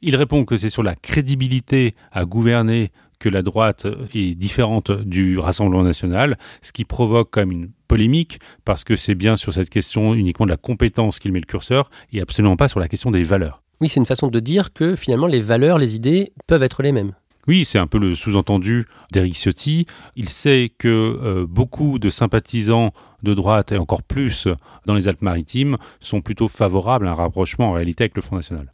Il 0.00 0.14
répond 0.14 0.44
que 0.44 0.56
c'est 0.56 0.70
sur 0.70 0.84
la 0.84 0.94
crédibilité 0.94 1.96
à 2.12 2.24
gouverner 2.24 2.92
que 3.18 3.28
la 3.28 3.42
droite 3.42 3.88
est 4.14 4.36
différente 4.36 4.92
du 4.92 5.40
Rassemblement 5.40 5.82
national, 5.82 6.38
ce 6.62 6.70
qui 6.70 6.84
provoque 6.84 7.30
quand 7.32 7.40
même 7.40 7.50
une 7.50 7.70
polémique, 7.88 8.38
parce 8.64 8.84
que 8.84 8.94
c'est 8.94 9.16
bien 9.16 9.36
sur 9.36 9.52
cette 9.52 9.70
question 9.70 10.14
uniquement 10.14 10.46
de 10.46 10.52
la 10.52 10.56
compétence 10.56 11.18
qu'il 11.18 11.32
met 11.32 11.40
le 11.40 11.46
curseur, 11.46 11.90
et 12.12 12.20
absolument 12.20 12.54
pas 12.54 12.68
sur 12.68 12.78
la 12.78 12.86
question 12.86 13.10
des 13.10 13.24
valeurs. 13.24 13.64
Oui, 13.80 13.88
c'est 13.88 13.98
une 13.98 14.06
façon 14.06 14.28
de 14.28 14.38
dire 14.38 14.72
que 14.72 14.94
finalement 14.94 15.26
les 15.26 15.40
valeurs, 15.40 15.78
les 15.78 15.96
idées 15.96 16.32
peuvent 16.46 16.62
être 16.62 16.84
les 16.84 16.92
mêmes. 16.92 17.14
Oui, 17.48 17.64
c'est 17.64 17.78
un 17.78 17.86
peu 17.86 17.98
le 17.98 18.14
sous-entendu 18.14 18.86
d'Éric 19.10 19.34
Ciotti. 19.34 19.86
Il 20.16 20.28
sait 20.28 20.70
que 20.76 20.88
euh, 20.88 21.46
beaucoup 21.48 21.98
de 21.98 22.10
sympathisants 22.10 22.92
de 23.22 23.32
droite, 23.32 23.72
et 23.72 23.78
encore 23.78 24.02
plus 24.02 24.48
dans 24.84 24.92
les 24.92 25.08
Alpes-Maritimes, 25.08 25.78
sont 25.98 26.20
plutôt 26.20 26.48
favorables 26.48 27.06
à 27.08 27.12
un 27.12 27.14
rapprochement 27.14 27.70
en 27.70 27.72
réalité 27.72 28.04
avec 28.04 28.16
le 28.16 28.22
Front 28.22 28.36
National. 28.36 28.70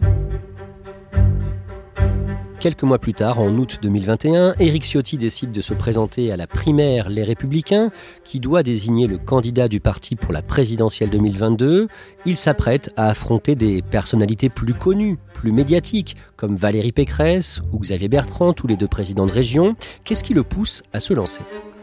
Quelques 2.64 2.85
mois 2.85 2.99
plus 2.99 3.12
tard, 3.12 3.40
en 3.40 3.50
août 3.59 3.78
2021, 3.83 4.54
Éric 4.59 4.85
Ciotti 4.85 5.18
décide 5.18 5.52
de 5.52 5.61
se 5.61 5.75
présenter 5.75 6.33
à 6.33 6.38
la 6.38 6.47
primaire 6.47 7.11
Les 7.11 7.23
Républicains, 7.23 7.90
qui 8.25 8.40
doit 8.40 8.62
désigner 8.62 9.06
le 9.06 9.18
candidat 9.18 9.68
du 9.68 9.80
parti 9.80 10.16
pour 10.16 10.33
la 10.33 10.40
présidentielle 10.40 11.11
2022. 11.11 11.88
Il 12.25 12.38
s'apprête 12.38 12.90
à 12.97 13.11
affronter 13.11 13.54
des 13.54 13.83
personnalités 13.83 14.49
plus 14.49 14.73
connues, 14.73 15.18
plus 15.35 15.52
médiatiques, 15.52 16.16
comme 16.37 16.56
Valérie 16.56 16.92
Pécresse 16.92 17.61
ou 17.75 17.80
Xavier 17.80 18.09
Bertrand, 18.09 18.54
tous 18.54 18.66
les 18.66 18.76
deux 18.76 18.88
présidents 18.88 19.26
de 19.26 19.33
région. 19.33 19.76
Qu'est-ce 20.04 20.25
qui 20.25 20.33
le 20.33 20.42
pousse 20.42 20.83
à 20.94 21.00
se 21.00 21.12
lancer? 21.12 21.42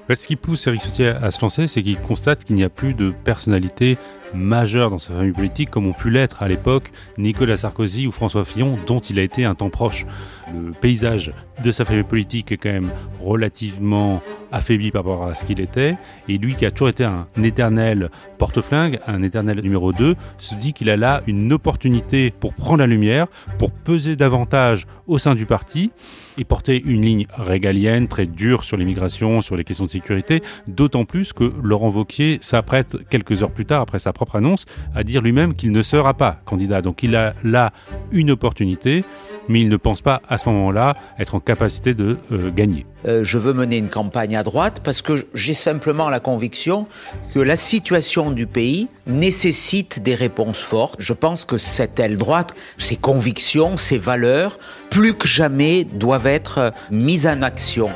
Ce 0.10 0.26
qui 0.26 0.36
pousse 0.36 0.66
Éric 0.66 0.82
Ciotti 0.82 1.04
à 1.04 1.30
se 1.30 1.42
lancer, 1.42 1.68
c'est 1.68 1.84
qu'il 1.84 2.02
constate 2.02 2.44
qu'il 2.44 2.56
n'y 2.56 2.64
a 2.64 2.70
plus 2.70 2.96
de 2.96 3.14
personnalité 3.24 4.00
majeur 4.34 4.90
dans 4.90 5.00
sa 5.00 5.14
famille 5.14 5.34
politique, 5.34 5.70
comme 5.70 5.88
ont 5.88 5.94
pu 5.94 6.10
l'être 6.10 6.44
à 6.44 6.48
l'époque 6.48 6.92
Nicolas 7.18 7.58
Sarkozy 7.58 8.08
ou 8.08 8.12
François 8.12 8.46
Fillon, 8.46 8.78
dont 8.88 9.00
il 9.00 9.20
a 9.20 9.24
été 9.24 9.46
un 9.46 9.56
temps 9.56 9.70
proche. 9.70 10.06
Le 10.54 10.72
paysage 10.72 11.34
de 11.63 11.72
sa 11.72 11.86
famille 11.86 12.03
politique 12.03 12.51
est 12.51 12.58
quand 12.58 12.72
même 12.72 12.91
relativement 13.20 14.22
affaibli 14.51 14.91
par 14.91 15.03
rapport 15.03 15.27
à 15.27 15.36
ce 15.36 15.46
qu'il 15.46 15.62
était, 15.62 15.96
et 16.27 16.38
lui 16.38 16.56
qui 16.56 16.65
a 16.65 16.72
toujours 16.72 16.89
été 16.89 17.06
un 17.06 17.27
éternel 17.41 18.10
porte-flingue, 18.38 19.00
un 19.08 19.24
éternel 19.24 19.62
numéro 19.62 19.94
2, 19.94 20.15
se 20.38 20.56
dit 20.56 20.74
qu'il 20.74 20.89
a 20.89 20.98
là 20.98 21.22
une 21.27 21.53
opportunité 21.53 22.32
pour 22.32 22.53
prendre 22.53 22.80
la 22.80 22.88
lumière, 22.88 23.27
pour 23.58 23.72
peser 23.72 24.15
davantage 24.15 24.88
au 25.08 25.18
sein 25.18 25.36
du 25.36 25.46
parti 25.46 25.91
et 26.38 26.44
porter 26.44 26.82
une 26.84 27.01
ligne 27.01 27.27
régalienne 27.34 28.08
très 28.08 28.25
dure 28.25 28.63
sur 28.63 28.77
l'immigration, 28.77 29.41
sur 29.41 29.56
les 29.56 29.63
questions 29.63 29.86
de 29.86 29.89
sécurité, 29.89 30.41
d'autant 30.68 31.06
plus 31.06 31.34
que 31.34 31.53
Laurent 31.63 31.89
Vauquier 31.89 32.39
s'apprête 32.41 32.98
quelques 33.10 33.44
heures 33.44 33.51
plus 33.51 33.65
tard, 33.65 33.82
après 33.82 34.00
sa 34.00 34.12
propre 34.13 34.38
annonce, 34.38 34.65
à 34.96 35.03
dire 35.03 35.22
lui-même 35.22 35.53
qu'il 35.53 35.72
ne 35.72 35.82
sera 35.82 36.13
pas 36.13 36.41
candidat. 36.46 36.82
Donc 36.82 37.03
il 37.03 37.15
a 37.15 37.34
là 37.44 37.72
une 38.12 38.32
opportunité, 38.32 39.03
mais 39.50 39.62
il 39.62 39.70
ne 39.70 39.77
pense 39.77 40.01
pas 40.01 40.22
à 40.27 40.38
ce 40.38 40.50
moment-là 40.50 40.96
être 41.20 41.36
en 41.36 41.39
capacité 41.51 41.93
de 41.93 42.17
euh, 42.31 42.50
gagner. 42.50 42.86
Euh, 43.05 43.25
je 43.25 43.38
veux 43.38 43.51
mener 43.51 43.75
une 43.75 43.89
campagne 43.89 44.38
à 44.38 44.43
droite 44.43 44.79
parce 44.86 45.01
que 45.01 45.27
j'ai 45.34 45.53
simplement 45.53 46.10
la 46.10 46.22
conviction 46.22 46.88
que 47.34 47.39
la 47.39 47.58
situation 47.58 48.31
du 48.31 48.48
pays 48.48 48.88
nécessite 49.05 50.01
des 50.01 50.15
réponses 50.15 50.60
fortes. 50.60 50.96
Je 51.00 51.12
pense 51.12 51.43
que 51.43 51.58
cette 51.58 52.00
aile 52.00 52.17
droite, 52.17 52.55
ses 52.77 52.96
convictions, 52.96 53.75
ses 53.75 53.98
valeurs, 53.98 54.60
plus 54.89 55.13
que 55.13 55.27
jamais 55.27 55.84
doivent 55.84 56.27
être 56.27 56.72
mises 56.89 57.27
en 57.27 57.41
action. 57.41 57.89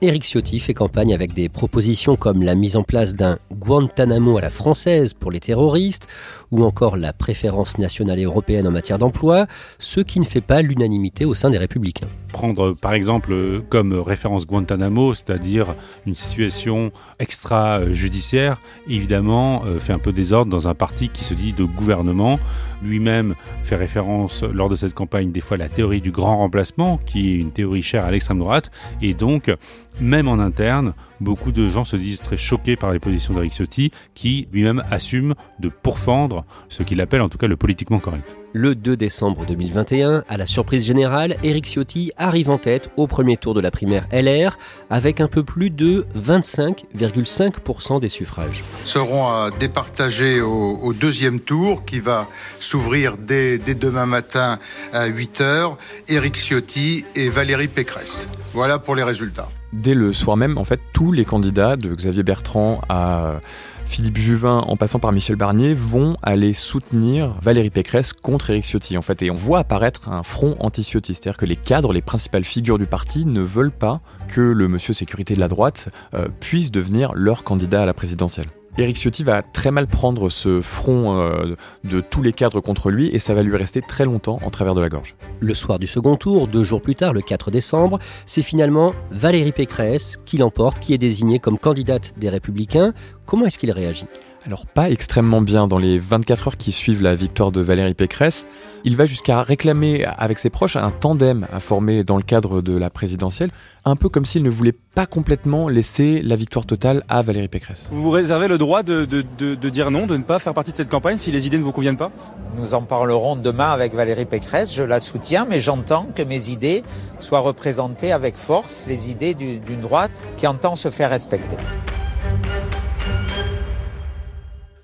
Éric 0.00 0.24
Ciotti 0.24 0.58
fait 0.58 0.74
campagne 0.74 1.14
avec 1.14 1.32
des 1.32 1.48
propositions 1.48 2.16
comme 2.16 2.42
la 2.42 2.56
mise 2.56 2.74
en 2.74 2.82
place 2.82 3.14
d'un 3.14 3.38
Guantanamo 3.62 4.38
à 4.38 4.40
la 4.40 4.50
française 4.50 5.14
pour 5.14 5.30
les 5.30 5.40
terroristes 5.40 6.08
ou 6.50 6.64
encore 6.64 6.96
la 6.96 7.12
préférence 7.12 7.78
nationale 7.78 8.18
et 8.18 8.24
européenne 8.24 8.66
en 8.66 8.70
matière 8.70 8.98
d'emploi, 8.98 9.46
ce 9.78 10.00
qui 10.00 10.20
ne 10.20 10.24
fait 10.24 10.40
pas 10.40 10.62
l'unanimité 10.62 11.24
au 11.24 11.34
sein 11.34 11.48
des 11.48 11.58
républicains. 11.58 12.08
Prendre 12.32 12.72
par 12.72 12.94
exemple 12.94 13.62
comme 13.68 13.92
référence 13.92 14.46
Guantanamo, 14.46 15.14
c'est-à-dire 15.14 15.74
une 16.06 16.14
situation 16.14 16.92
extra-judiciaire, 17.18 18.60
évidemment 18.88 19.62
euh, 19.64 19.80
fait 19.80 19.92
un 19.92 19.98
peu 19.98 20.12
désordre 20.12 20.50
dans 20.50 20.68
un 20.68 20.74
parti 20.74 21.08
qui 21.08 21.24
se 21.24 21.34
dit 21.34 21.52
de 21.52 21.64
gouvernement. 21.64 22.38
Lui-même 22.82 23.34
fait 23.62 23.76
référence 23.76 24.42
lors 24.42 24.68
de 24.68 24.76
cette 24.76 24.94
campagne 24.94 25.30
des 25.30 25.40
fois 25.40 25.56
à 25.56 25.60
la 25.60 25.68
théorie 25.68 26.00
du 26.00 26.10
grand 26.10 26.38
remplacement, 26.38 26.98
qui 26.98 27.30
est 27.30 27.36
une 27.36 27.52
théorie 27.52 27.82
chère 27.82 28.04
à 28.04 28.10
l'extrême 28.10 28.38
droite, 28.38 28.70
et 29.00 29.14
donc 29.14 29.54
même 30.00 30.28
en 30.28 30.38
interne, 30.38 30.94
beaucoup 31.20 31.52
de 31.52 31.68
gens 31.68 31.84
se 31.84 31.96
disent 31.96 32.20
très 32.20 32.36
choqués 32.36 32.76
par 32.76 32.92
les 32.92 32.98
positions 32.98 33.34
d'Eric 33.34 33.52
Ciotti, 33.52 33.90
qui 34.14 34.48
lui-même 34.52 34.82
assume 34.90 35.34
de 35.60 35.68
pourfendre 35.68 36.44
ce 36.68 36.82
qu'il 36.82 37.00
appelle 37.00 37.22
en 37.22 37.28
tout 37.28 37.38
cas 37.38 37.46
le 37.46 37.56
politiquement 37.56 37.98
correct. 37.98 38.36
Le 38.54 38.74
2 38.74 38.96
décembre 38.96 39.46
2021, 39.46 40.24
à 40.28 40.36
la 40.36 40.44
surprise 40.44 40.86
générale, 40.86 41.38
Éric 41.42 41.66
Ciotti 41.66 42.12
arrive 42.18 42.50
en 42.50 42.58
tête 42.58 42.90
au 42.98 43.06
premier 43.06 43.38
tour 43.38 43.54
de 43.54 43.62
la 43.62 43.70
primaire 43.70 44.06
LR 44.12 44.58
avec 44.90 45.22
un 45.22 45.28
peu 45.28 45.42
plus 45.42 45.70
de 45.70 46.06
25,5% 46.18 48.00
des 48.00 48.10
suffrages. 48.10 48.62
Seront 48.84 49.26
à 49.26 49.50
départager 49.58 50.42
au, 50.42 50.92
deuxième 50.92 51.40
tour 51.40 51.86
qui 51.86 52.00
va 52.00 52.28
s'ouvrir 52.60 53.16
dès, 53.16 53.58
dès, 53.58 53.74
demain 53.74 54.04
matin 54.04 54.58
à 54.92 55.08
8h. 55.08 55.76
Éric 56.08 56.36
Ciotti 56.36 57.06
et 57.14 57.30
Valérie 57.30 57.68
Pécresse. 57.68 58.28
Voilà 58.52 58.78
pour 58.78 58.94
les 58.94 59.02
résultats. 59.02 59.48
Dès 59.72 59.94
le 59.94 60.12
soir 60.12 60.36
même, 60.36 60.58
en 60.58 60.64
fait, 60.64 60.80
tous 60.92 61.12
les 61.12 61.24
candidats 61.24 61.76
de 61.76 61.94
Xavier 61.94 62.22
Bertrand 62.22 62.82
à 62.88 63.40
Philippe 63.86 64.18
Juvin, 64.18 64.58
en 64.68 64.76
passant 64.76 64.98
par 64.98 65.12
Michel 65.12 65.36
Barnier, 65.36 65.74
vont 65.74 66.16
aller 66.22 66.52
soutenir 66.52 67.34
Valérie 67.40 67.70
Pécresse 67.70 68.12
contre 68.12 68.50
Éric 68.50 68.64
Ciotti, 68.64 68.98
en 68.98 69.02
fait. 69.02 69.22
Et 69.22 69.30
on 69.30 69.34
voit 69.34 69.60
apparaître 69.60 70.08
un 70.08 70.22
front 70.22 70.56
anti-Ciotti, 70.60 71.14
c'est-à-dire 71.14 71.38
que 71.38 71.46
les 71.46 71.56
cadres, 71.56 71.92
les 71.92 72.02
principales 72.02 72.44
figures 72.44 72.78
du 72.78 72.86
parti 72.86 73.24
ne 73.24 73.40
veulent 73.40 73.72
pas 73.72 74.00
que 74.28 74.40
le 74.40 74.68
monsieur 74.68 74.92
sécurité 74.92 75.34
de 75.34 75.40
la 75.40 75.48
droite 75.48 75.88
euh, 76.14 76.28
puisse 76.40 76.70
devenir 76.70 77.12
leur 77.14 77.44
candidat 77.44 77.82
à 77.82 77.86
la 77.86 77.94
présidentielle. 77.94 78.46
Éric 78.78 78.96
Ciotti 78.96 79.22
va 79.22 79.42
très 79.42 79.70
mal 79.70 79.86
prendre 79.86 80.30
ce 80.30 80.62
front 80.62 81.18
euh, 81.18 81.56
de 81.84 82.00
tous 82.00 82.22
les 82.22 82.32
cadres 82.32 82.60
contre 82.60 82.90
lui 82.90 83.08
et 83.14 83.18
ça 83.18 83.34
va 83.34 83.42
lui 83.42 83.54
rester 83.56 83.82
très 83.82 84.06
longtemps 84.06 84.40
en 84.42 84.50
travers 84.50 84.74
de 84.74 84.80
la 84.80 84.88
gorge. 84.88 85.14
Le 85.40 85.52
soir 85.52 85.78
du 85.78 85.86
second 85.86 86.16
tour, 86.16 86.48
deux 86.48 86.64
jours 86.64 86.80
plus 86.80 86.94
tard, 86.94 87.12
le 87.12 87.20
4 87.20 87.50
décembre, 87.50 87.98
c'est 88.24 88.42
finalement 88.42 88.94
Valérie 89.10 89.52
Pécresse 89.52 90.16
qui 90.24 90.38
l'emporte, 90.38 90.78
qui 90.78 90.94
est 90.94 90.98
désignée 90.98 91.38
comme 91.38 91.58
candidate 91.58 92.14
des 92.16 92.30
Républicains. 92.30 92.94
Comment 93.26 93.44
est-ce 93.44 93.58
qu'il 93.58 93.70
réagit? 93.72 94.06
Alors 94.46 94.66
pas 94.66 94.90
extrêmement 94.90 95.40
bien 95.40 95.66
dans 95.66 95.78
les 95.78 95.98
24 95.98 96.48
heures 96.48 96.56
qui 96.56 96.72
suivent 96.72 97.02
la 97.02 97.14
victoire 97.14 97.52
de 97.52 97.60
Valérie 97.60 97.94
Pécresse. 97.94 98.46
Il 98.84 98.96
va 98.96 99.04
jusqu'à 99.04 99.42
réclamer 99.42 100.04
avec 100.04 100.38
ses 100.38 100.50
proches 100.50 100.76
un 100.76 100.90
tandem 100.90 101.46
à 101.52 101.60
former 101.60 102.02
dans 102.02 102.16
le 102.16 102.22
cadre 102.22 102.60
de 102.60 102.76
la 102.76 102.90
présidentielle, 102.90 103.50
un 103.84 103.94
peu 103.94 104.08
comme 104.08 104.24
s'il 104.24 104.42
ne 104.42 104.50
voulait 104.50 104.74
pas 104.94 105.06
complètement 105.06 105.68
laisser 105.68 106.22
la 106.22 106.34
victoire 106.36 106.66
totale 106.66 107.04
à 107.08 107.22
Valérie 107.22 107.48
Pécresse. 107.48 107.88
Vous 107.92 108.02
vous 108.02 108.10
réservez 108.10 108.48
le 108.48 108.58
droit 108.58 108.82
de, 108.82 109.04
de 109.04 109.68
dire 109.68 109.90
non, 109.90 110.06
de 110.06 110.16
ne 110.16 110.24
pas 110.24 110.38
faire 110.38 110.54
partie 110.54 110.72
de 110.72 110.76
cette 110.76 110.90
campagne 110.90 111.16
si 111.16 111.30
les 111.30 111.46
idées 111.46 111.58
ne 111.58 111.62
vous 111.62 111.72
conviennent 111.72 111.96
pas? 111.96 112.10
Nous 112.56 112.74
en 112.74 112.82
parlerons 112.82 113.36
demain 113.36 113.70
avec 113.70 113.94
Valérie 113.94 114.24
Pécresse, 114.24 114.74
je 114.74 114.82
la 114.82 115.00
soutiens, 115.00 115.46
mais 115.48 115.60
j'entends 115.60 116.08
que 116.14 116.22
mes 116.22 116.50
idées 116.50 116.82
soient 117.20 117.40
représentées 117.40 118.12
avec 118.12 118.36
force, 118.36 118.86
les 118.88 119.08
idées 119.08 119.34
d'une 119.34 119.80
droite 119.80 120.10
qui 120.36 120.46
entend 120.46 120.74
se 120.74 120.90
faire 120.90 121.10
respecter. 121.10 121.56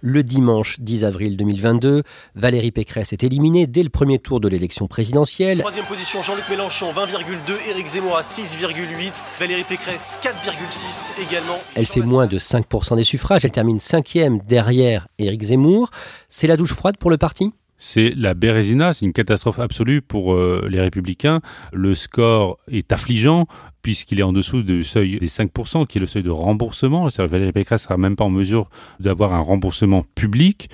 Le 0.00 0.22
dimanche 0.22 0.78
10 0.78 1.04
avril 1.04 1.36
2022, 1.36 2.04
Valérie 2.36 2.70
Pécresse 2.70 3.12
est 3.12 3.24
éliminée 3.24 3.66
dès 3.66 3.82
le 3.82 3.88
premier 3.88 4.20
tour 4.20 4.38
de 4.38 4.46
l'élection 4.46 4.86
présidentielle. 4.86 5.58
Troisième 5.58 5.86
position, 5.86 6.22
Jean-Luc 6.22 6.48
Mélenchon, 6.48 6.92
20,2, 6.92 7.70
Éric 7.70 7.86
Zemmour 7.88 8.16
à 8.16 8.22
6,8, 8.22 9.22
Valérie 9.40 9.64
Pécresse 9.64 10.20
4,6 10.22 11.20
également. 11.20 11.58
Elle 11.74 11.86
fait 11.86 12.00
moins 12.00 12.28
de 12.28 12.38
5% 12.38 12.94
des 12.94 13.02
suffrages, 13.02 13.44
elle 13.44 13.50
termine 13.50 13.80
cinquième 13.80 14.38
derrière 14.38 15.08
Éric 15.18 15.42
Zemmour. 15.42 15.90
C'est 16.28 16.46
la 16.46 16.56
douche 16.56 16.74
froide 16.74 16.96
pour 16.96 17.10
le 17.10 17.18
parti? 17.18 17.52
C'est 17.80 18.12
la 18.16 18.34
Bérésina, 18.34 18.92
c'est 18.92 19.06
une 19.06 19.12
catastrophe 19.12 19.60
absolue 19.60 20.02
pour 20.02 20.34
euh, 20.34 20.66
les 20.68 20.80
républicains. 20.80 21.40
Le 21.72 21.94
score 21.94 22.58
est 22.70 22.90
affligeant 22.90 23.46
puisqu'il 23.88 24.20
est 24.20 24.22
en 24.22 24.34
dessous 24.34 24.62
du 24.62 24.84
seuil 24.84 25.18
des 25.18 25.28
5%, 25.28 25.86
qui 25.86 25.96
est 25.96 26.00
le 26.02 26.06
seuil 26.06 26.22
de 26.22 26.28
remboursement. 26.28 27.08
Valérie 27.16 27.52
Pécresse 27.52 27.84
sera 27.84 27.96
même 27.96 28.16
pas 28.16 28.24
en 28.24 28.28
mesure 28.28 28.68
d'avoir 29.00 29.32
un 29.32 29.40
remboursement 29.40 30.04
public. 30.14 30.68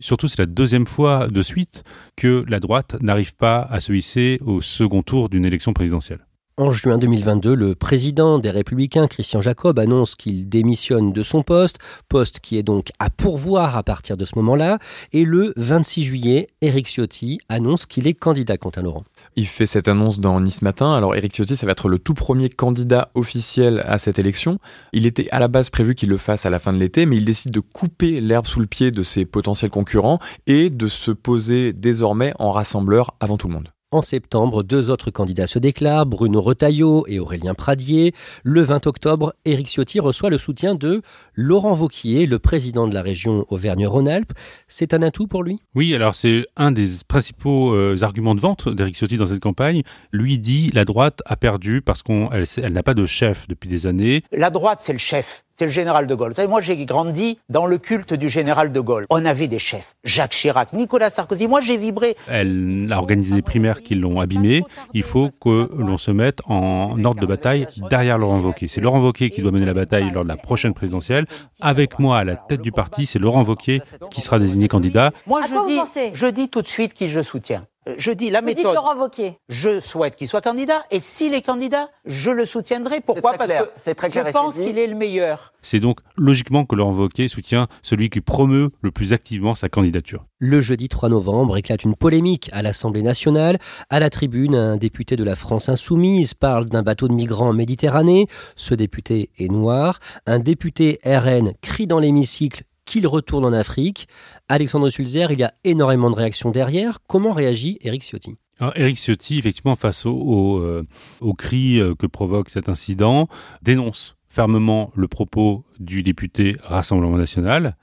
Surtout, 0.00 0.28
c'est 0.28 0.38
la 0.38 0.46
deuxième 0.46 0.86
fois 0.86 1.28
de 1.28 1.42
suite 1.42 1.84
que 2.16 2.42
la 2.48 2.60
droite 2.60 2.96
n'arrive 3.02 3.34
pas 3.34 3.60
à 3.60 3.80
se 3.80 3.92
hisser 3.92 4.40
au 4.46 4.62
second 4.62 5.02
tour 5.02 5.28
d'une 5.28 5.44
élection 5.44 5.74
présidentielle. 5.74 6.20
En 6.56 6.70
juin 6.70 6.96
2022, 6.96 7.54
le 7.54 7.74
président 7.74 8.38
des 8.38 8.50
Républicains, 8.50 9.08
Christian 9.08 9.42
Jacob, 9.42 9.78
annonce 9.78 10.14
qu'il 10.14 10.48
démissionne 10.48 11.12
de 11.12 11.22
son 11.22 11.42
poste, 11.42 11.78
poste 12.08 12.40
qui 12.40 12.56
est 12.56 12.62
donc 12.62 12.92
à 12.98 13.10
pourvoir 13.10 13.76
à 13.76 13.82
partir 13.82 14.16
de 14.16 14.24
ce 14.24 14.36
moment-là. 14.36 14.78
Et 15.12 15.24
le 15.24 15.52
26 15.56 16.04
juillet, 16.04 16.46
Éric 16.62 16.86
Ciotti 16.86 17.40
annonce 17.50 17.84
qu'il 17.84 18.06
est 18.06 18.14
candidat, 18.14 18.56
Quentin 18.56 18.82
Laurent. 18.82 19.04
Il 19.36 19.46
fait 19.46 19.66
cette 19.66 19.88
annonce 19.88 20.20
dans 20.20 20.40
Nice 20.40 20.62
Matin. 20.62 20.94
Alors 20.94 21.16
Éric 21.16 21.34
Ciotti, 21.34 21.56
ça 21.56 21.66
va 21.66 21.72
être 21.72 21.88
le 21.88 21.98
tout 21.98 22.14
premier 22.14 22.48
candidat 22.48 23.10
officiel 23.14 23.82
à 23.86 23.98
cette 23.98 24.20
élection. 24.20 24.60
Il 24.92 25.06
était 25.06 25.28
à 25.30 25.40
la 25.40 25.48
base 25.48 25.70
prévu 25.70 25.96
qu'il 25.96 26.08
le 26.08 26.18
fasse 26.18 26.46
à 26.46 26.50
la 26.50 26.60
fin 26.60 26.72
de 26.72 26.78
l'été, 26.78 27.04
mais 27.04 27.16
il 27.16 27.24
décide 27.24 27.50
de 27.50 27.60
couper 27.60 28.20
l'herbe 28.20 28.46
sous 28.46 28.60
le 28.60 28.66
pied 28.66 28.92
de 28.92 29.02
ses 29.02 29.24
potentiels 29.24 29.72
concurrents 29.72 30.20
et 30.46 30.70
de 30.70 30.86
se 30.86 31.10
poser 31.10 31.72
désormais 31.72 32.32
en 32.38 32.52
rassembleur 32.52 33.16
avant 33.18 33.36
tout 33.36 33.48
le 33.48 33.54
monde. 33.54 33.73
En 33.94 34.02
septembre, 34.02 34.64
deux 34.64 34.90
autres 34.90 35.12
candidats 35.12 35.46
se 35.46 35.60
déclarent, 35.60 36.04
Bruno 36.04 36.40
Retailleau 36.40 37.04
et 37.06 37.20
Aurélien 37.20 37.54
Pradier. 37.54 38.12
Le 38.42 38.60
20 38.60 38.88
octobre, 38.88 39.36
Éric 39.44 39.68
Ciotti 39.68 40.00
reçoit 40.00 40.30
le 40.30 40.38
soutien 40.38 40.74
de 40.74 41.00
Laurent 41.34 41.74
Vauquier, 41.74 42.26
le 42.26 42.40
président 42.40 42.88
de 42.88 42.94
la 42.94 43.02
région 43.02 43.46
Auvergne-Rhône-Alpes. 43.50 44.32
C'est 44.66 44.94
un 44.94 45.02
atout 45.02 45.28
pour 45.28 45.44
lui? 45.44 45.60
Oui, 45.76 45.94
alors 45.94 46.16
c'est 46.16 46.44
un 46.56 46.72
des 46.72 46.88
principaux 47.06 47.72
euh, 47.72 47.96
arguments 48.02 48.34
de 48.34 48.40
vente 48.40 48.68
d'Éric 48.68 48.96
Ciotti 48.96 49.16
dans 49.16 49.26
cette 49.26 49.38
campagne. 49.38 49.82
Lui 50.10 50.40
dit 50.40 50.72
la 50.74 50.84
droite 50.84 51.22
a 51.24 51.36
perdu 51.36 51.80
parce 51.80 52.02
qu'elle 52.02 52.72
n'a 52.72 52.82
pas 52.82 52.94
de 52.94 53.06
chef 53.06 53.46
depuis 53.46 53.68
des 53.68 53.86
années. 53.86 54.24
La 54.32 54.50
droite, 54.50 54.80
c'est 54.82 54.92
le 54.92 54.98
chef. 54.98 55.43
C'est 55.54 55.66
le 55.66 55.70
général 55.70 56.06
de 56.06 56.14
Gaulle. 56.14 56.30
Vous 56.30 56.34
savez, 56.34 56.48
moi, 56.48 56.60
j'ai 56.60 56.76
grandi 56.84 57.38
dans 57.48 57.66
le 57.66 57.78
culte 57.78 58.12
du 58.12 58.28
général 58.28 58.72
de 58.72 58.80
Gaulle. 58.80 59.06
On 59.10 59.24
avait 59.24 59.46
des 59.46 59.58
chefs. 59.58 59.94
Jacques 60.02 60.32
Chirac, 60.32 60.72
Nicolas 60.72 61.10
Sarkozy. 61.10 61.46
Moi, 61.46 61.60
j'ai 61.60 61.76
vibré. 61.76 62.16
Elle 62.28 62.88
a 62.90 62.98
organisé 62.98 63.34
des 63.34 63.42
primaires 63.42 63.82
qui 63.82 63.94
l'ont 63.94 64.20
abîmé. 64.20 64.62
Il 64.94 65.02
faut 65.04 65.30
que 65.40 65.70
l'on 65.76 65.96
se 65.96 66.10
mette 66.10 66.40
en 66.46 67.02
ordre 67.04 67.20
de 67.20 67.26
bataille 67.26 67.66
derrière 67.88 68.18
Laurent 68.18 68.40
Wauquiez. 68.40 68.68
C'est 68.68 68.80
Laurent 68.80 69.00
Wauquiez 69.00 69.30
qui 69.30 69.42
doit 69.42 69.52
mener 69.52 69.66
la 69.66 69.74
bataille 69.74 70.10
lors 70.10 70.24
de 70.24 70.28
la 70.28 70.36
prochaine 70.36 70.74
présidentielle. 70.74 71.24
Avec 71.60 71.98
moi 71.98 72.18
à 72.18 72.24
la 72.24 72.36
tête 72.36 72.60
du 72.60 72.72
parti, 72.72 73.06
c'est 73.06 73.18
Laurent 73.18 73.44
Wauquiez 73.44 73.80
qui 74.10 74.20
sera 74.20 74.38
désigné 74.38 74.68
candidat. 74.68 75.12
Moi, 75.26 75.42
je 75.48 75.66
dis, 75.68 76.10
je 76.12 76.26
dis 76.26 76.48
tout 76.48 76.62
de 76.62 76.68
suite 76.68 76.94
qui 76.94 77.08
je 77.08 77.22
soutiens. 77.22 77.66
Euh, 77.88 77.94
je 77.98 78.12
dis 78.12 78.30
la 78.30 78.40
Vous 78.40 78.46
méthode. 78.46 78.64
dites 78.66 78.74
Laurent 78.74 78.96
Wauquiez. 78.96 79.36
Je 79.48 79.80
souhaite 79.80 80.16
qu'il 80.16 80.28
soit 80.28 80.40
candidat 80.40 80.84
et 80.90 81.00
s'il 81.00 81.34
est 81.34 81.42
candidat, 81.42 81.90
je 82.04 82.30
le 82.30 82.44
soutiendrai. 82.44 83.00
Pourquoi 83.00 83.30
très 83.32 83.38
Parce 83.38 83.50
clair. 83.50 83.64
que 83.66 83.70
C'est 83.76 83.94
très 83.94 84.10
clair 84.10 84.24
je 84.26 84.32
pense 84.32 84.54
qu'il 84.54 84.78
est 84.78 84.86
le 84.86 84.94
meilleur. 84.94 85.52
C'est 85.62 85.80
donc 85.80 86.00
logiquement 86.16 86.64
que 86.64 86.76
Laurent 86.76 86.92
Wauquiez 86.92 87.28
soutient 87.28 87.68
celui 87.82 88.10
qui 88.10 88.20
promeut 88.20 88.70
le 88.80 88.90
plus 88.90 89.12
activement 89.12 89.54
sa 89.54 89.68
candidature. 89.68 90.24
Le 90.38 90.60
jeudi 90.60 90.88
3 90.88 91.08
novembre 91.08 91.56
éclate 91.56 91.84
une 91.84 91.94
polémique 91.96 92.50
à 92.52 92.62
l'Assemblée 92.62 93.02
nationale. 93.02 93.58
À 93.90 94.00
la 94.00 94.10
tribune, 94.10 94.54
un 94.54 94.76
député 94.76 95.16
de 95.16 95.24
la 95.24 95.36
France 95.36 95.68
insoumise 95.68 96.34
parle 96.34 96.66
d'un 96.66 96.82
bateau 96.82 97.08
de 97.08 97.14
migrants 97.14 97.48
en 97.48 97.52
Méditerranée. 97.54 98.26
Ce 98.56 98.74
député 98.74 99.30
est 99.38 99.50
noir. 99.50 99.98
Un 100.26 100.38
député 100.38 100.98
RN 101.04 101.52
crie 101.62 101.86
dans 101.86 101.98
l'hémicycle 101.98 102.64
qu'il 102.84 103.06
retourne 103.06 103.44
en 103.44 103.52
Afrique. 103.52 104.08
Alexandre 104.48 104.88
Sulzer, 104.90 105.30
il 105.30 105.38
y 105.38 105.44
a 105.44 105.52
énormément 105.64 106.10
de 106.10 106.16
réactions 106.16 106.50
derrière. 106.50 106.98
Comment 107.06 107.32
réagit 107.32 107.78
Éric 107.82 108.02
Ciotti? 108.02 108.36
Éric 108.76 108.96
Ciotti, 108.96 109.38
effectivement, 109.38 109.74
face 109.74 110.06
au, 110.06 110.12
au, 110.12 110.60
euh, 110.60 110.86
au 111.20 111.34
cri 111.34 111.80
euh, 111.80 111.94
que 111.94 112.06
provoque 112.06 112.50
cet 112.50 112.68
incident, 112.68 113.28
dénonce 113.62 114.16
fermement 114.28 114.90
le 114.94 115.08
propos 115.08 115.64
du 115.78 116.02
député 116.02 116.56
Rassemblement 116.62 117.16
national, 117.16 117.76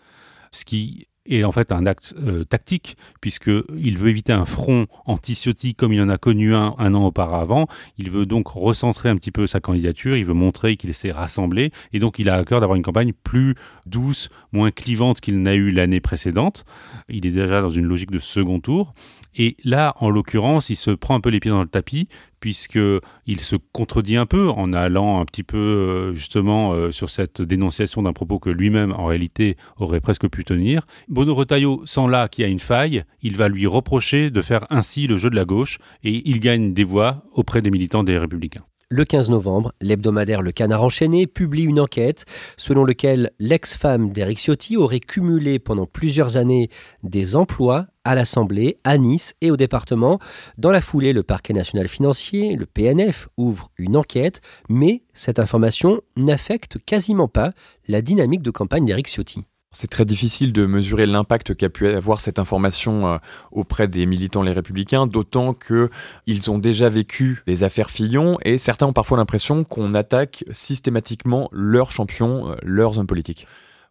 ce 0.51 0.65
qui 0.65 1.07
est 1.31 1.43
en 1.43 1.51
fait 1.51 1.71
un 1.71 1.85
acte 1.85 2.13
euh, 2.17 2.43
tactique, 2.43 2.97
puisqu'il 3.21 3.97
veut 3.97 4.09
éviter 4.09 4.33
un 4.33 4.45
front 4.45 4.87
anti-Ciotti 5.05 5.75
comme 5.75 5.93
il 5.93 6.01
en 6.01 6.09
a 6.09 6.17
connu 6.17 6.55
un 6.55 6.73
un 6.77 6.93
an 6.95 7.05
auparavant. 7.05 7.67
Il 7.97 8.09
veut 8.09 8.25
donc 8.25 8.47
recentrer 8.47 9.09
un 9.09 9.15
petit 9.15 9.31
peu 9.31 9.47
sa 9.47 9.59
candidature, 9.59 10.15
il 10.15 10.25
veut 10.25 10.33
montrer 10.33 10.77
qu'il 10.77 10.93
s'est 10.93 11.11
rassemblé, 11.11 11.71
et 11.93 11.99
donc 11.99 12.19
il 12.19 12.29
a 12.29 12.35
à 12.35 12.43
cœur 12.43 12.59
d'avoir 12.59 12.75
une 12.75 12.83
campagne 12.83 13.13
plus 13.23 13.55
douce, 13.85 14.29
moins 14.51 14.71
clivante 14.71 15.21
qu'il 15.21 15.41
n'a 15.41 15.55
eu 15.55 15.71
l'année 15.71 15.99
précédente. 15.99 16.65
Il 17.09 17.25
est 17.25 17.31
déjà 17.31 17.61
dans 17.61 17.69
une 17.69 17.85
logique 17.85 18.11
de 18.11 18.19
second 18.19 18.59
tour. 18.59 18.93
Et 19.35 19.55
là, 19.63 19.95
en 19.99 20.09
l'occurrence, 20.09 20.69
il 20.69 20.75
se 20.75 20.91
prend 20.91 21.15
un 21.15 21.21
peu 21.21 21.29
les 21.29 21.39
pieds 21.39 21.51
dans 21.51 21.61
le 21.61 21.67
tapis, 21.67 22.09
puisqu'il 22.41 23.39
se 23.39 23.55
contredit 23.71 24.17
un 24.17 24.25
peu 24.25 24.49
en 24.49 24.73
allant 24.73 25.21
un 25.21 25.25
petit 25.25 25.43
peu 25.43 25.57
euh, 25.57 26.13
justement 26.13 26.73
euh, 26.73 26.91
sur 26.91 27.09
cette 27.09 27.41
dénonciation 27.41 28.01
d'un 28.01 28.11
propos 28.11 28.39
que 28.39 28.49
lui-même, 28.49 28.91
en 28.91 29.05
réalité, 29.05 29.55
aurait 29.77 30.01
presque 30.01 30.27
pu 30.27 30.43
tenir. 30.43 30.85
Bruno 31.07 31.33
Retailleau 31.33 31.83
sent 31.85 32.07
là 32.09 32.27
qu'il 32.27 32.43
y 32.43 32.47
a 32.47 32.49
une 32.49 32.59
faille, 32.59 33.03
il 33.21 33.37
va 33.37 33.47
lui 33.47 33.67
reprocher 33.67 34.31
de 34.31 34.41
faire 34.41 34.65
ainsi 34.69 35.07
le 35.07 35.15
jeu 35.15 35.29
de 35.29 35.35
la 35.35 35.45
gauche, 35.45 35.77
et 36.03 36.27
il 36.29 36.41
gagne 36.41 36.73
des 36.73 36.83
voix 36.83 37.23
auprès 37.31 37.61
des 37.61 37.71
militants 37.71 38.03
des 38.03 38.17
Républicains. 38.17 38.65
Le 38.93 39.05
15 39.05 39.29
novembre, 39.29 39.71
l'hebdomadaire 39.79 40.41
Le 40.41 40.51
Canard 40.51 40.83
enchaîné 40.83 41.25
publie 41.25 41.63
une 41.63 41.79
enquête 41.79 42.25
selon 42.57 42.83
laquelle 42.83 43.31
l'ex-femme 43.39 44.11
d'Éric 44.11 44.39
Ciotti 44.39 44.75
aurait 44.75 44.99
cumulé 44.99 45.59
pendant 45.59 45.85
plusieurs 45.85 46.35
années 46.35 46.67
des 47.01 47.37
emplois 47.37 47.85
à 48.03 48.15
l'Assemblée, 48.15 48.79
à 48.83 48.97
Nice 48.97 49.35
et 49.41 49.51
au 49.51 49.57
département. 49.57 50.19
Dans 50.57 50.71
la 50.71 50.81
foulée, 50.81 51.13
le 51.13 51.23
parquet 51.23 51.53
national 51.53 51.87
financier, 51.87 52.55
le 52.55 52.65
PNF, 52.65 53.29
ouvre 53.37 53.71
une 53.77 53.97
enquête, 53.97 54.41
mais 54.69 55.03
cette 55.13 55.39
information 55.39 56.01
n'affecte 56.15 56.77
quasiment 56.85 57.27
pas 57.27 57.53
la 57.87 58.01
dynamique 58.01 58.41
de 58.41 58.51
campagne 58.51 58.85
d'Éric 58.85 59.07
Ciotti. 59.07 59.45
C'est 59.73 59.89
très 59.89 60.03
difficile 60.03 60.51
de 60.51 60.65
mesurer 60.65 61.05
l'impact 61.05 61.55
qu'a 61.55 61.69
pu 61.69 61.87
avoir 61.87 62.19
cette 62.19 62.39
information 62.39 63.07
euh, 63.07 63.17
auprès 63.53 63.87
des 63.87 64.05
militants 64.05 64.41
les 64.41 64.51
républicains, 64.51 65.07
d'autant 65.07 65.53
que 65.53 65.89
ils 66.27 66.51
ont 66.51 66.57
déjà 66.57 66.89
vécu 66.89 67.41
les 67.47 67.63
affaires 67.63 67.89
Fillon 67.89 68.37
et 68.43 68.57
certains 68.57 68.87
ont 68.87 68.93
parfois 68.93 69.17
l'impression 69.17 69.63
qu'on 69.63 69.93
attaque 69.93 70.43
systématiquement 70.51 71.47
leurs 71.53 71.91
champions, 71.91 72.51
euh, 72.51 72.55
leurs 72.63 72.99
hommes 72.99 73.07
politiques. 73.07 73.47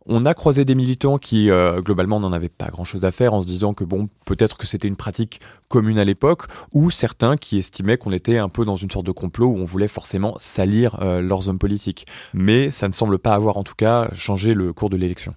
On 0.07 0.25
a 0.25 0.33
croisé 0.33 0.65
des 0.65 0.75
militants 0.75 1.19
qui, 1.19 1.51
euh, 1.51 1.83
globalement, 1.83 2.21
n'en 2.21 2.33
avaient 2.33 2.49
pas 2.49 2.69
grand-chose 2.69 3.05
à 3.05 3.13
faire 3.13 3.35
en 3.35 3.43
se 3.43 3.47
disant 3.47 3.75
que, 3.75 3.85
bon, 3.85 4.09
peut-être 4.25 4.57
que 4.57 4.67
c'était 4.67 4.89
une 4.89 4.97
pratique 4.97 5.41
commune 5.69 5.99
à 5.99 6.05
l'époque, 6.05 6.45
ou 6.73 6.91
certains 6.91 7.37
qui 7.37 7.59
estimaient 7.59 7.99
qu'on 7.99 8.13
était 8.13 8.39
un 8.39 8.49
peu 8.49 8.65
dans 8.65 8.77
une 8.77 8.91
sorte 8.91 9.07
de 9.07 9.13
complot 9.13 9.49
où 9.49 9.59
on 9.59 9.67
voulait 9.67 9.89
forcément 9.89 10.37
salir 10.39 10.99
euh, 11.03 11.21
leurs 11.21 11.49
hommes 11.49 11.59
politiques. 11.59 12.07
Mais 12.33 12.71
ça 12.71 12.89
ne 12.89 12.93
semble 12.93 13.19
pas 13.19 13.35
avoir, 13.35 13.59
en 13.59 13.63
tout 13.63 13.75
cas, 13.77 14.09
changé 14.15 14.55
le 14.55 14.73
cours 14.73 14.89
de 14.89 14.97
l'élection. 14.97 15.35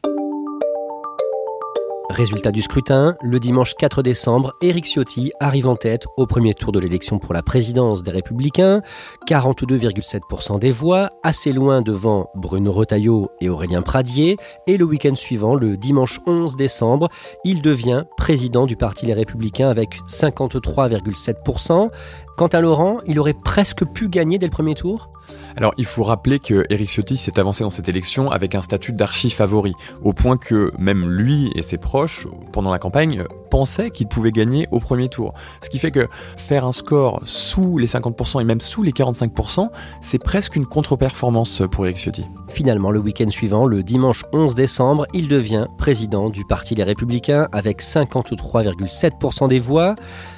Résultat 2.13 2.51
du 2.51 2.61
scrutin, 2.61 3.15
le 3.23 3.39
dimanche 3.39 3.73
4 3.73 4.03
décembre, 4.03 4.53
Éric 4.61 4.85
Ciotti 4.85 5.31
arrive 5.39 5.67
en 5.67 5.75
tête 5.75 6.05
au 6.15 6.27
premier 6.27 6.53
tour 6.53 6.71
de 6.71 6.77
l'élection 6.77 7.17
pour 7.17 7.33
la 7.33 7.41
présidence 7.41 8.03
des 8.03 8.11
Républicains, 8.11 8.83
42,7% 9.27 10.59
des 10.59 10.69
voix, 10.69 11.09
assez 11.23 11.51
loin 11.51 11.81
devant 11.81 12.29
Bruno 12.35 12.71
Retailleau 12.71 13.31
et 13.41 13.49
Aurélien 13.49 13.81
Pradier, 13.81 14.37
et 14.67 14.77
le 14.77 14.85
week-end 14.85 15.15
suivant, 15.15 15.55
le 15.55 15.75
dimanche 15.75 16.19
11 16.27 16.55
décembre, 16.55 17.09
il 17.45 17.63
devient 17.63 18.03
président 18.15 18.67
du 18.67 18.75
Parti 18.75 19.07
Les 19.07 19.13
Républicains 19.15 19.69
avec 19.69 19.97
53,7%. 20.07 21.89
Quant 22.37 22.47
à 22.47 22.61
Laurent, 22.61 22.99
il 23.07 23.19
aurait 23.19 23.33
presque 23.33 23.85
pu 23.85 24.07
gagner 24.07 24.37
dès 24.37 24.45
le 24.45 24.51
premier 24.51 24.75
tour? 24.75 25.09
Alors, 25.55 25.73
il 25.77 25.85
faut 25.85 26.03
rappeler 26.03 26.39
que 26.39 26.65
Éric 26.69 26.89
Ciotti 26.89 27.17
s'est 27.17 27.39
avancé 27.39 27.63
dans 27.63 27.69
cette 27.69 27.87
élection 27.87 28.29
avec 28.29 28.55
un 28.55 28.61
statut 28.61 28.91
d'archi-favori, 28.91 29.73
au 30.01 30.13
point 30.13 30.37
que 30.37 30.71
même 30.79 31.07
lui 31.07 31.51
et 31.55 31.61
ses 31.61 31.77
proches, 31.77 32.27
pendant 32.51 32.71
la 32.71 32.79
campagne, 32.79 33.23
pensaient 33.51 33.91
qu'il 33.91 34.07
pouvait 34.07 34.31
gagner 34.31 34.67
au 34.71 34.79
premier 34.79 35.09
tour. 35.09 35.33
Ce 35.61 35.69
qui 35.69 35.77
fait 35.77 35.91
que 35.91 36.07
faire 36.37 36.65
un 36.65 36.71
score 36.71 37.21
sous 37.25 37.77
les 37.77 37.87
50% 37.87 38.41
et 38.41 38.43
même 38.43 38.61
sous 38.61 38.81
les 38.81 38.91
45%, 38.91 39.69
c'est 40.01 40.17
presque 40.17 40.55
une 40.55 40.65
contre-performance 40.65 41.61
pour 41.71 41.85
Éric 41.85 41.97
Ciotti. 41.97 42.25
Finalement, 42.49 42.89
le 42.91 42.99
week-end 42.99 43.29
suivant, 43.29 43.67
le 43.67 43.83
dimanche 43.83 44.25
11 44.33 44.55
décembre, 44.55 45.05
il 45.13 45.27
devient 45.27 45.67
président 45.77 46.29
du 46.29 46.45
Parti 46.45 46.73
Les 46.75 46.83
Républicains 46.83 47.47
avec 47.51 47.81
53,7% 47.81 49.47
des 49.47 49.59
voix. 49.59 49.95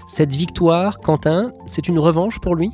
Cette 0.08 0.36
victoire, 0.36 1.00
Quentin, 1.00 1.52
c'est 1.66 1.88
une 1.88 2.00
revanche 2.00 2.40
pour 2.40 2.56
lui? 2.56 2.72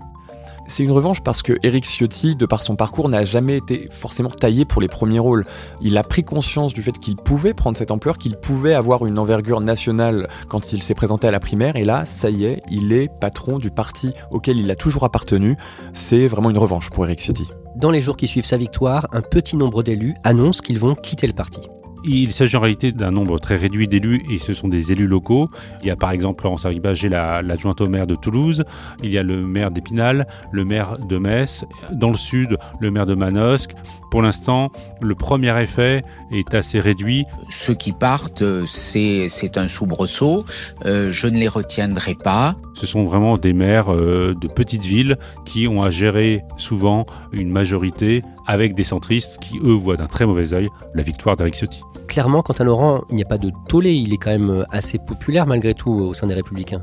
C'est 0.68 0.84
une 0.84 0.92
revanche 0.92 1.22
parce 1.22 1.42
que 1.42 1.54
Éric 1.64 1.86
Ciotti, 1.86 2.36
de 2.36 2.46
par 2.46 2.64
son 2.64 2.76
parcours, 2.76 3.10
n'a 3.10 3.26
jamais 3.26 3.58
été 3.58 3.88
forcément 3.92 4.30
taillé 4.30 4.64
pour 4.64 4.82
les 4.82 4.88
premiers 4.88 5.20
rôles. 5.20 5.46
Il 5.82 5.98
a 5.98 6.04
pris 6.04 6.24
conscience 6.24 6.74
du 6.74 6.82
fait 6.82 6.98
qu'il 6.98 7.16
pouvait 7.18 7.54
prendre 7.54 7.78
cette 7.78 7.92
ampleur, 7.92 8.18
qu'il 8.18 8.38
pouvait 8.38 8.74
avoir 8.74 9.06
une 9.06 9.20
envergure 9.20 9.60
nationale 9.60 10.30
quand 10.48 10.72
il 10.74 10.82
s'est 10.82 10.94
présenté 10.94 11.28
à 11.28 11.32
la 11.32 11.40
primaire, 11.40 11.76
et 11.76 11.84
là, 11.84 12.06
ça 12.06 12.30
y 12.30 12.46
est, 12.46 12.62
il 12.70 12.94
est 12.94 13.10
patron 13.20 13.58
du 13.58 13.72
parti 13.72 14.14
auquel 14.30 14.58
il 14.58 14.70
a 14.72 14.76
toujours 14.76 15.04
appartenu. 15.04 15.58
C'est 15.94 16.28
vraiment 16.28 16.50
une 16.50 16.58
revanche 16.58 16.90
pour 16.90 17.06
Éric 17.06 17.20
Ciotti. 17.22 17.48
Dans 17.76 17.92
les 17.92 18.02
jours 18.02 18.18
qui 18.18 18.28
suivent 18.28 18.46
sa 18.46 18.58
victoire, 18.58 19.08
un 19.12 19.22
petit 19.22 19.56
nombre 19.56 19.84
d'élus 19.84 20.16
annoncent 20.24 20.62
qu'ils 20.62 20.80
vont 20.80 20.96
quitter 20.96 21.28
le 21.28 21.34
parti. 21.34 21.62
Il 22.04 22.32
s'agit 22.32 22.56
en 22.58 22.62
réalité 22.62 22.92
d'un 22.92 23.12
nombre 23.12 23.38
très 23.40 23.56
réduit 23.58 23.88
d'élus 23.88 24.24
et 24.32 24.40
ce 24.40 24.54
sont 24.54 24.68
des 24.68 24.92
élus 24.92 25.08
locaux. 25.08 25.50
Il 25.82 25.88
y 25.88 25.92
a 25.92 25.96
par 25.96 26.12
exemple 26.12 26.44
Laurence 26.44 26.66
Arribagé, 26.66 27.10
la- 27.10 27.42
l'adjointe 27.42 27.80
au 27.82 27.88
maire 27.88 28.08
de 28.08 28.16
Toulouse, 28.16 28.64
il 29.04 29.12
y 29.12 29.18
a 29.18 29.24
le 29.24 29.46
maire 29.46 29.70
d'Épinal, 29.72 30.28
le 30.52 30.66
maire 30.66 30.98
de 30.98 31.18
Metz, 31.18 31.66
dans 31.92 32.10
le 32.10 32.18
sud, 32.18 32.58
le 32.80 32.92
maire 32.92 33.06
de 33.06 33.14
Manosque. 33.16 33.72
Pour 34.10 34.22
l'instant, 34.22 34.72
le 35.02 35.16
premier 35.16 35.58
effet 35.62 36.04
est 36.32 36.54
assez 36.54 36.80
réduit. 36.80 37.26
Ceux 37.50 37.76
qui 37.76 37.92
partent, 37.94 38.44
c'est 38.66 39.28
c'est 39.30 39.58
un 39.58 39.68
soubresaut. 39.68 40.44
Euh, 40.86 41.12
je 41.12 41.28
ne 41.28 41.38
les 41.38 41.48
retiendrai 41.48 42.16
pas. 42.16 42.56
Ce 42.74 42.86
sont 42.86 43.04
vraiment 43.06 43.38
des 43.38 43.54
maires 43.54 43.94
euh, 43.94 44.34
de 44.40 44.48
petites 44.48 44.84
villes 44.84 45.18
qui 45.46 45.68
ont 45.68 45.82
à 45.84 45.92
gérer 45.92 46.42
souvent 46.58 47.06
une 47.32 47.50
majorité 47.52 48.24
avec 48.52 48.76
des 48.76 48.84
centristes 48.84 49.40
qui, 49.40 49.60
eux, 49.64 49.72
voient 49.72 49.96
d'un 49.96 50.08
très 50.08 50.26
mauvais 50.26 50.54
œil 50.54 50.68
la 50.94 51.04
victoire 51.04 51.38
d'Éric 51.38 51.56
Ciotti. 51.56 51.82
Clairement, 52.10 52.42
quant 52.42 52.54
à 52.54 52.66
Laurent, 52.66 53.02
il 53.10 53.16
n'y 53.16 53.22
a 53.22 53.26
pas 53.26 53.38
de 53.38 53.50
tollé, 53.70 53.94
il 53.94 54.14
est 54.14 54.18
quand 54.18 54.30
même 54.30 54.66
assez 54.72 55.00
populaire 55.00 55.48
malgré 55.48 55.74
tout 55.74 55.90
au 55.90 56.14
sein 56.14 56.28
des 56.28 56.34
Républicains. 56.34 56.82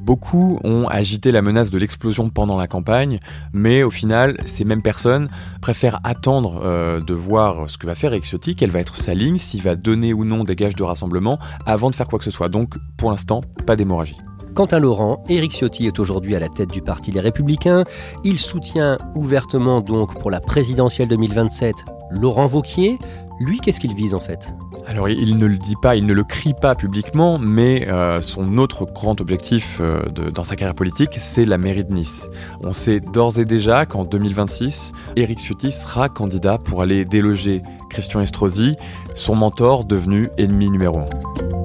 Beaucoup 0.00 0.58
ont 0.64 0.88
agité 0.88 1.30
la 1.30 1.42
menace 1.42 1.70
de 1.70 1.76
l'explosion 1.76 2.30
pendant 2.30 2.56
la 2.56 2.66
campagne, 2.66 3.18
mais 3.52 3.82
au 3.82 3.90
final, 3.90 4.38
ces 4.46 4.64
mêmes 4.64 4.80
personnes 4.80 5.28
préfèrent 5.60 6.00
attendre 6.04 6.62
euh, 6.64 7.02
de 7.02 7.12
voir 7.12 7.68
ce 7.68 7.76
que 7.76 7.86
va 7.86 7.94
faire 7.94 8.14
Éric 8.14 8.24
Ciotti, 8.24 8.54
quelle 8.54 8.70
va 8.70 8.80
être 8.80 8.96
sa 8.96 9.12
ligne, 9.12 9.36
s'il 9.36 9.60
va 9.60 9.76
donner 9.76 10.14
ou 10.14 10.24
non 10.24 10.42
des 10.42 10.56
gages 10.56 10.74
de 10.74 10.84
rassemblement, 10.84 11.38
avant 11.66 11.90
de 11.90 11.94
faire 11.94 12.08
quoi 12.08 12.18
que 12.18 12.24
ce 12.24 12.30
soit. 12.30 12.48
Donc, 12.48 12.76
pour 12.96 13.10
l'instant, 13.10 13.42
pas 13.66 13.76
d'hémorragie. 13.76 14.16
Quant 14.54 14.66
à 14.66 14.78
Laurent, 14.78 15.22
Éric 15.28 15.52
Ciotti 15.52 15.86
est 15.86 15.98
aujourd'hui 15.98 16.34
à 16.34 16.40
la 16.40 16.48
tête 16.48 16.70
du 16.70 16.82
parti 16.82 17.12
Les 17.12 17.20
Républicains. 17.20 17.84
Il 18.24 18.38
soutient 18.38 18.98
ouvertement 19.14 19.80
donc 19.80 20.18
pour 20.18 20.30
la 20.30 20.40
présidentielle 20.40 21.08
2027 21.08 21.76
Laurent 22.10 22.46
Vauquier. 22.46 22.98
Lui, 23.38 23.58
qu'est-ce 23.58 23.80
qu'il 23.80 23.94
vise 23.94 24.12
en 24.14 24.20
fait? 24.20 24.54
Alors, 24.86 25.08
il 25.08 25.36
ne 25.38 25.46
le 25.46 25.56
dit 25.56 25.76
pas, 25.80 25.96
il 25.96 26.04
ne 26.04 26.12
le 26.12 26.24
crie 26.24 26.52
pas 26.52 26.74
publiquement, 26.74 27.38
mais 27.38 27.88
euh, 27.88 28.20
son 28.20 28.58
autre 28.58 28.86
grand 28.86 29.20
objectif 29.20 29.78
euh, 29.80 30.02
dans 30.08 30.44
sa 30.44 30.56
carrière 30.56 30.74
politique, 30.74 31.14
c'est 31.18 31.44
la 31.44 31.56
mairie 31.56 31.84
de 31.84 31.92
Nice. 31.92 32.28
On 32.62 32.72
sait 32.72 33.00
d'ores 33.00 33.38
et 33.38 33.44
déjà 33.44 33.86
qu'en 33.86 34.04
2026, 34.04 34.92
Éric 35.16 35.38
Ciotti 35.38 35.70
sera 35.70 36.08
candidat 36.08 36.58
pour 36.58 36.82
aller 36.82 37.04
déloger 37.04 37.62
Christian 37.88 38.20
Estrosi, 38.20 38.74
son 39.14 39.36
mentor 39.36 39.84
devenu 39.84 40.28
ennemi 40.36 40.70
numéro 40.70 40.98
un. 40.98 41.59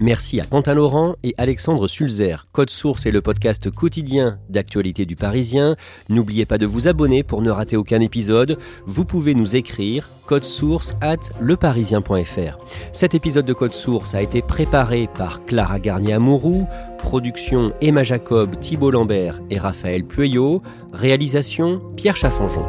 Merci 0.00 0.40
à 0.40 0.44
Quentin 0.44 0.74
Laurent 0.74 1.16
et 1.24 1.34
Alexandre 1.38 1.88
Sulzer. 1.88 2.46
Code 2.52 2.70
Source 2.70 3.06
est 3.06 3.10
le 3.10 3.20
podcast 3.20 3.68
quotidien 3.70 4.38
d'actualité 4.48 5.06
du 5.06 5.16
Parisien. 5.16 5.74
N'oubliez 6.08 6.46
pas 6.46 6.56
de 6.56 6.66
vous 6.66 6.86
abonner 6.86 7.24
pour 7.24 7.42
ne 7.42 7.50
rater 7.50 7.76
aucun 7.76 8.00
épisode. 8.00 8.58
Vous 8.86 9.04
pouvez 9.04 9.34
nous 9.34 9.56
écrire 9.56 10.08
code 10.26 10.44
source 10.44 10.94
at 11.00 11.16
leparisien.fr. 11.40 12.58
Cet 12.92 13.14
épisode 13.14 13.46
de 13.46 13.54
Code 13.54 13.72
Source 13.72 14.14
a 14.14 14.20
été 14.20 14.42
préparé 14.42 15.08
par 15.16 15.44
Clara 15.46 15.78
Garnier-Amouroux, 15.78 16.66
production 16.98 17.72
Emma 17.80 18.04
Jacob, 18.04 18.60
Thibault 18.60 18.90
Lambert 18.90 19.40
et 19.50 19.58
Raphaël 19.58 20.04
Pueyo, 20.04 20.62
réalisation 20.92 21.80
Pierre 21.96 22.16
Chaffanjon. 22.16 22.68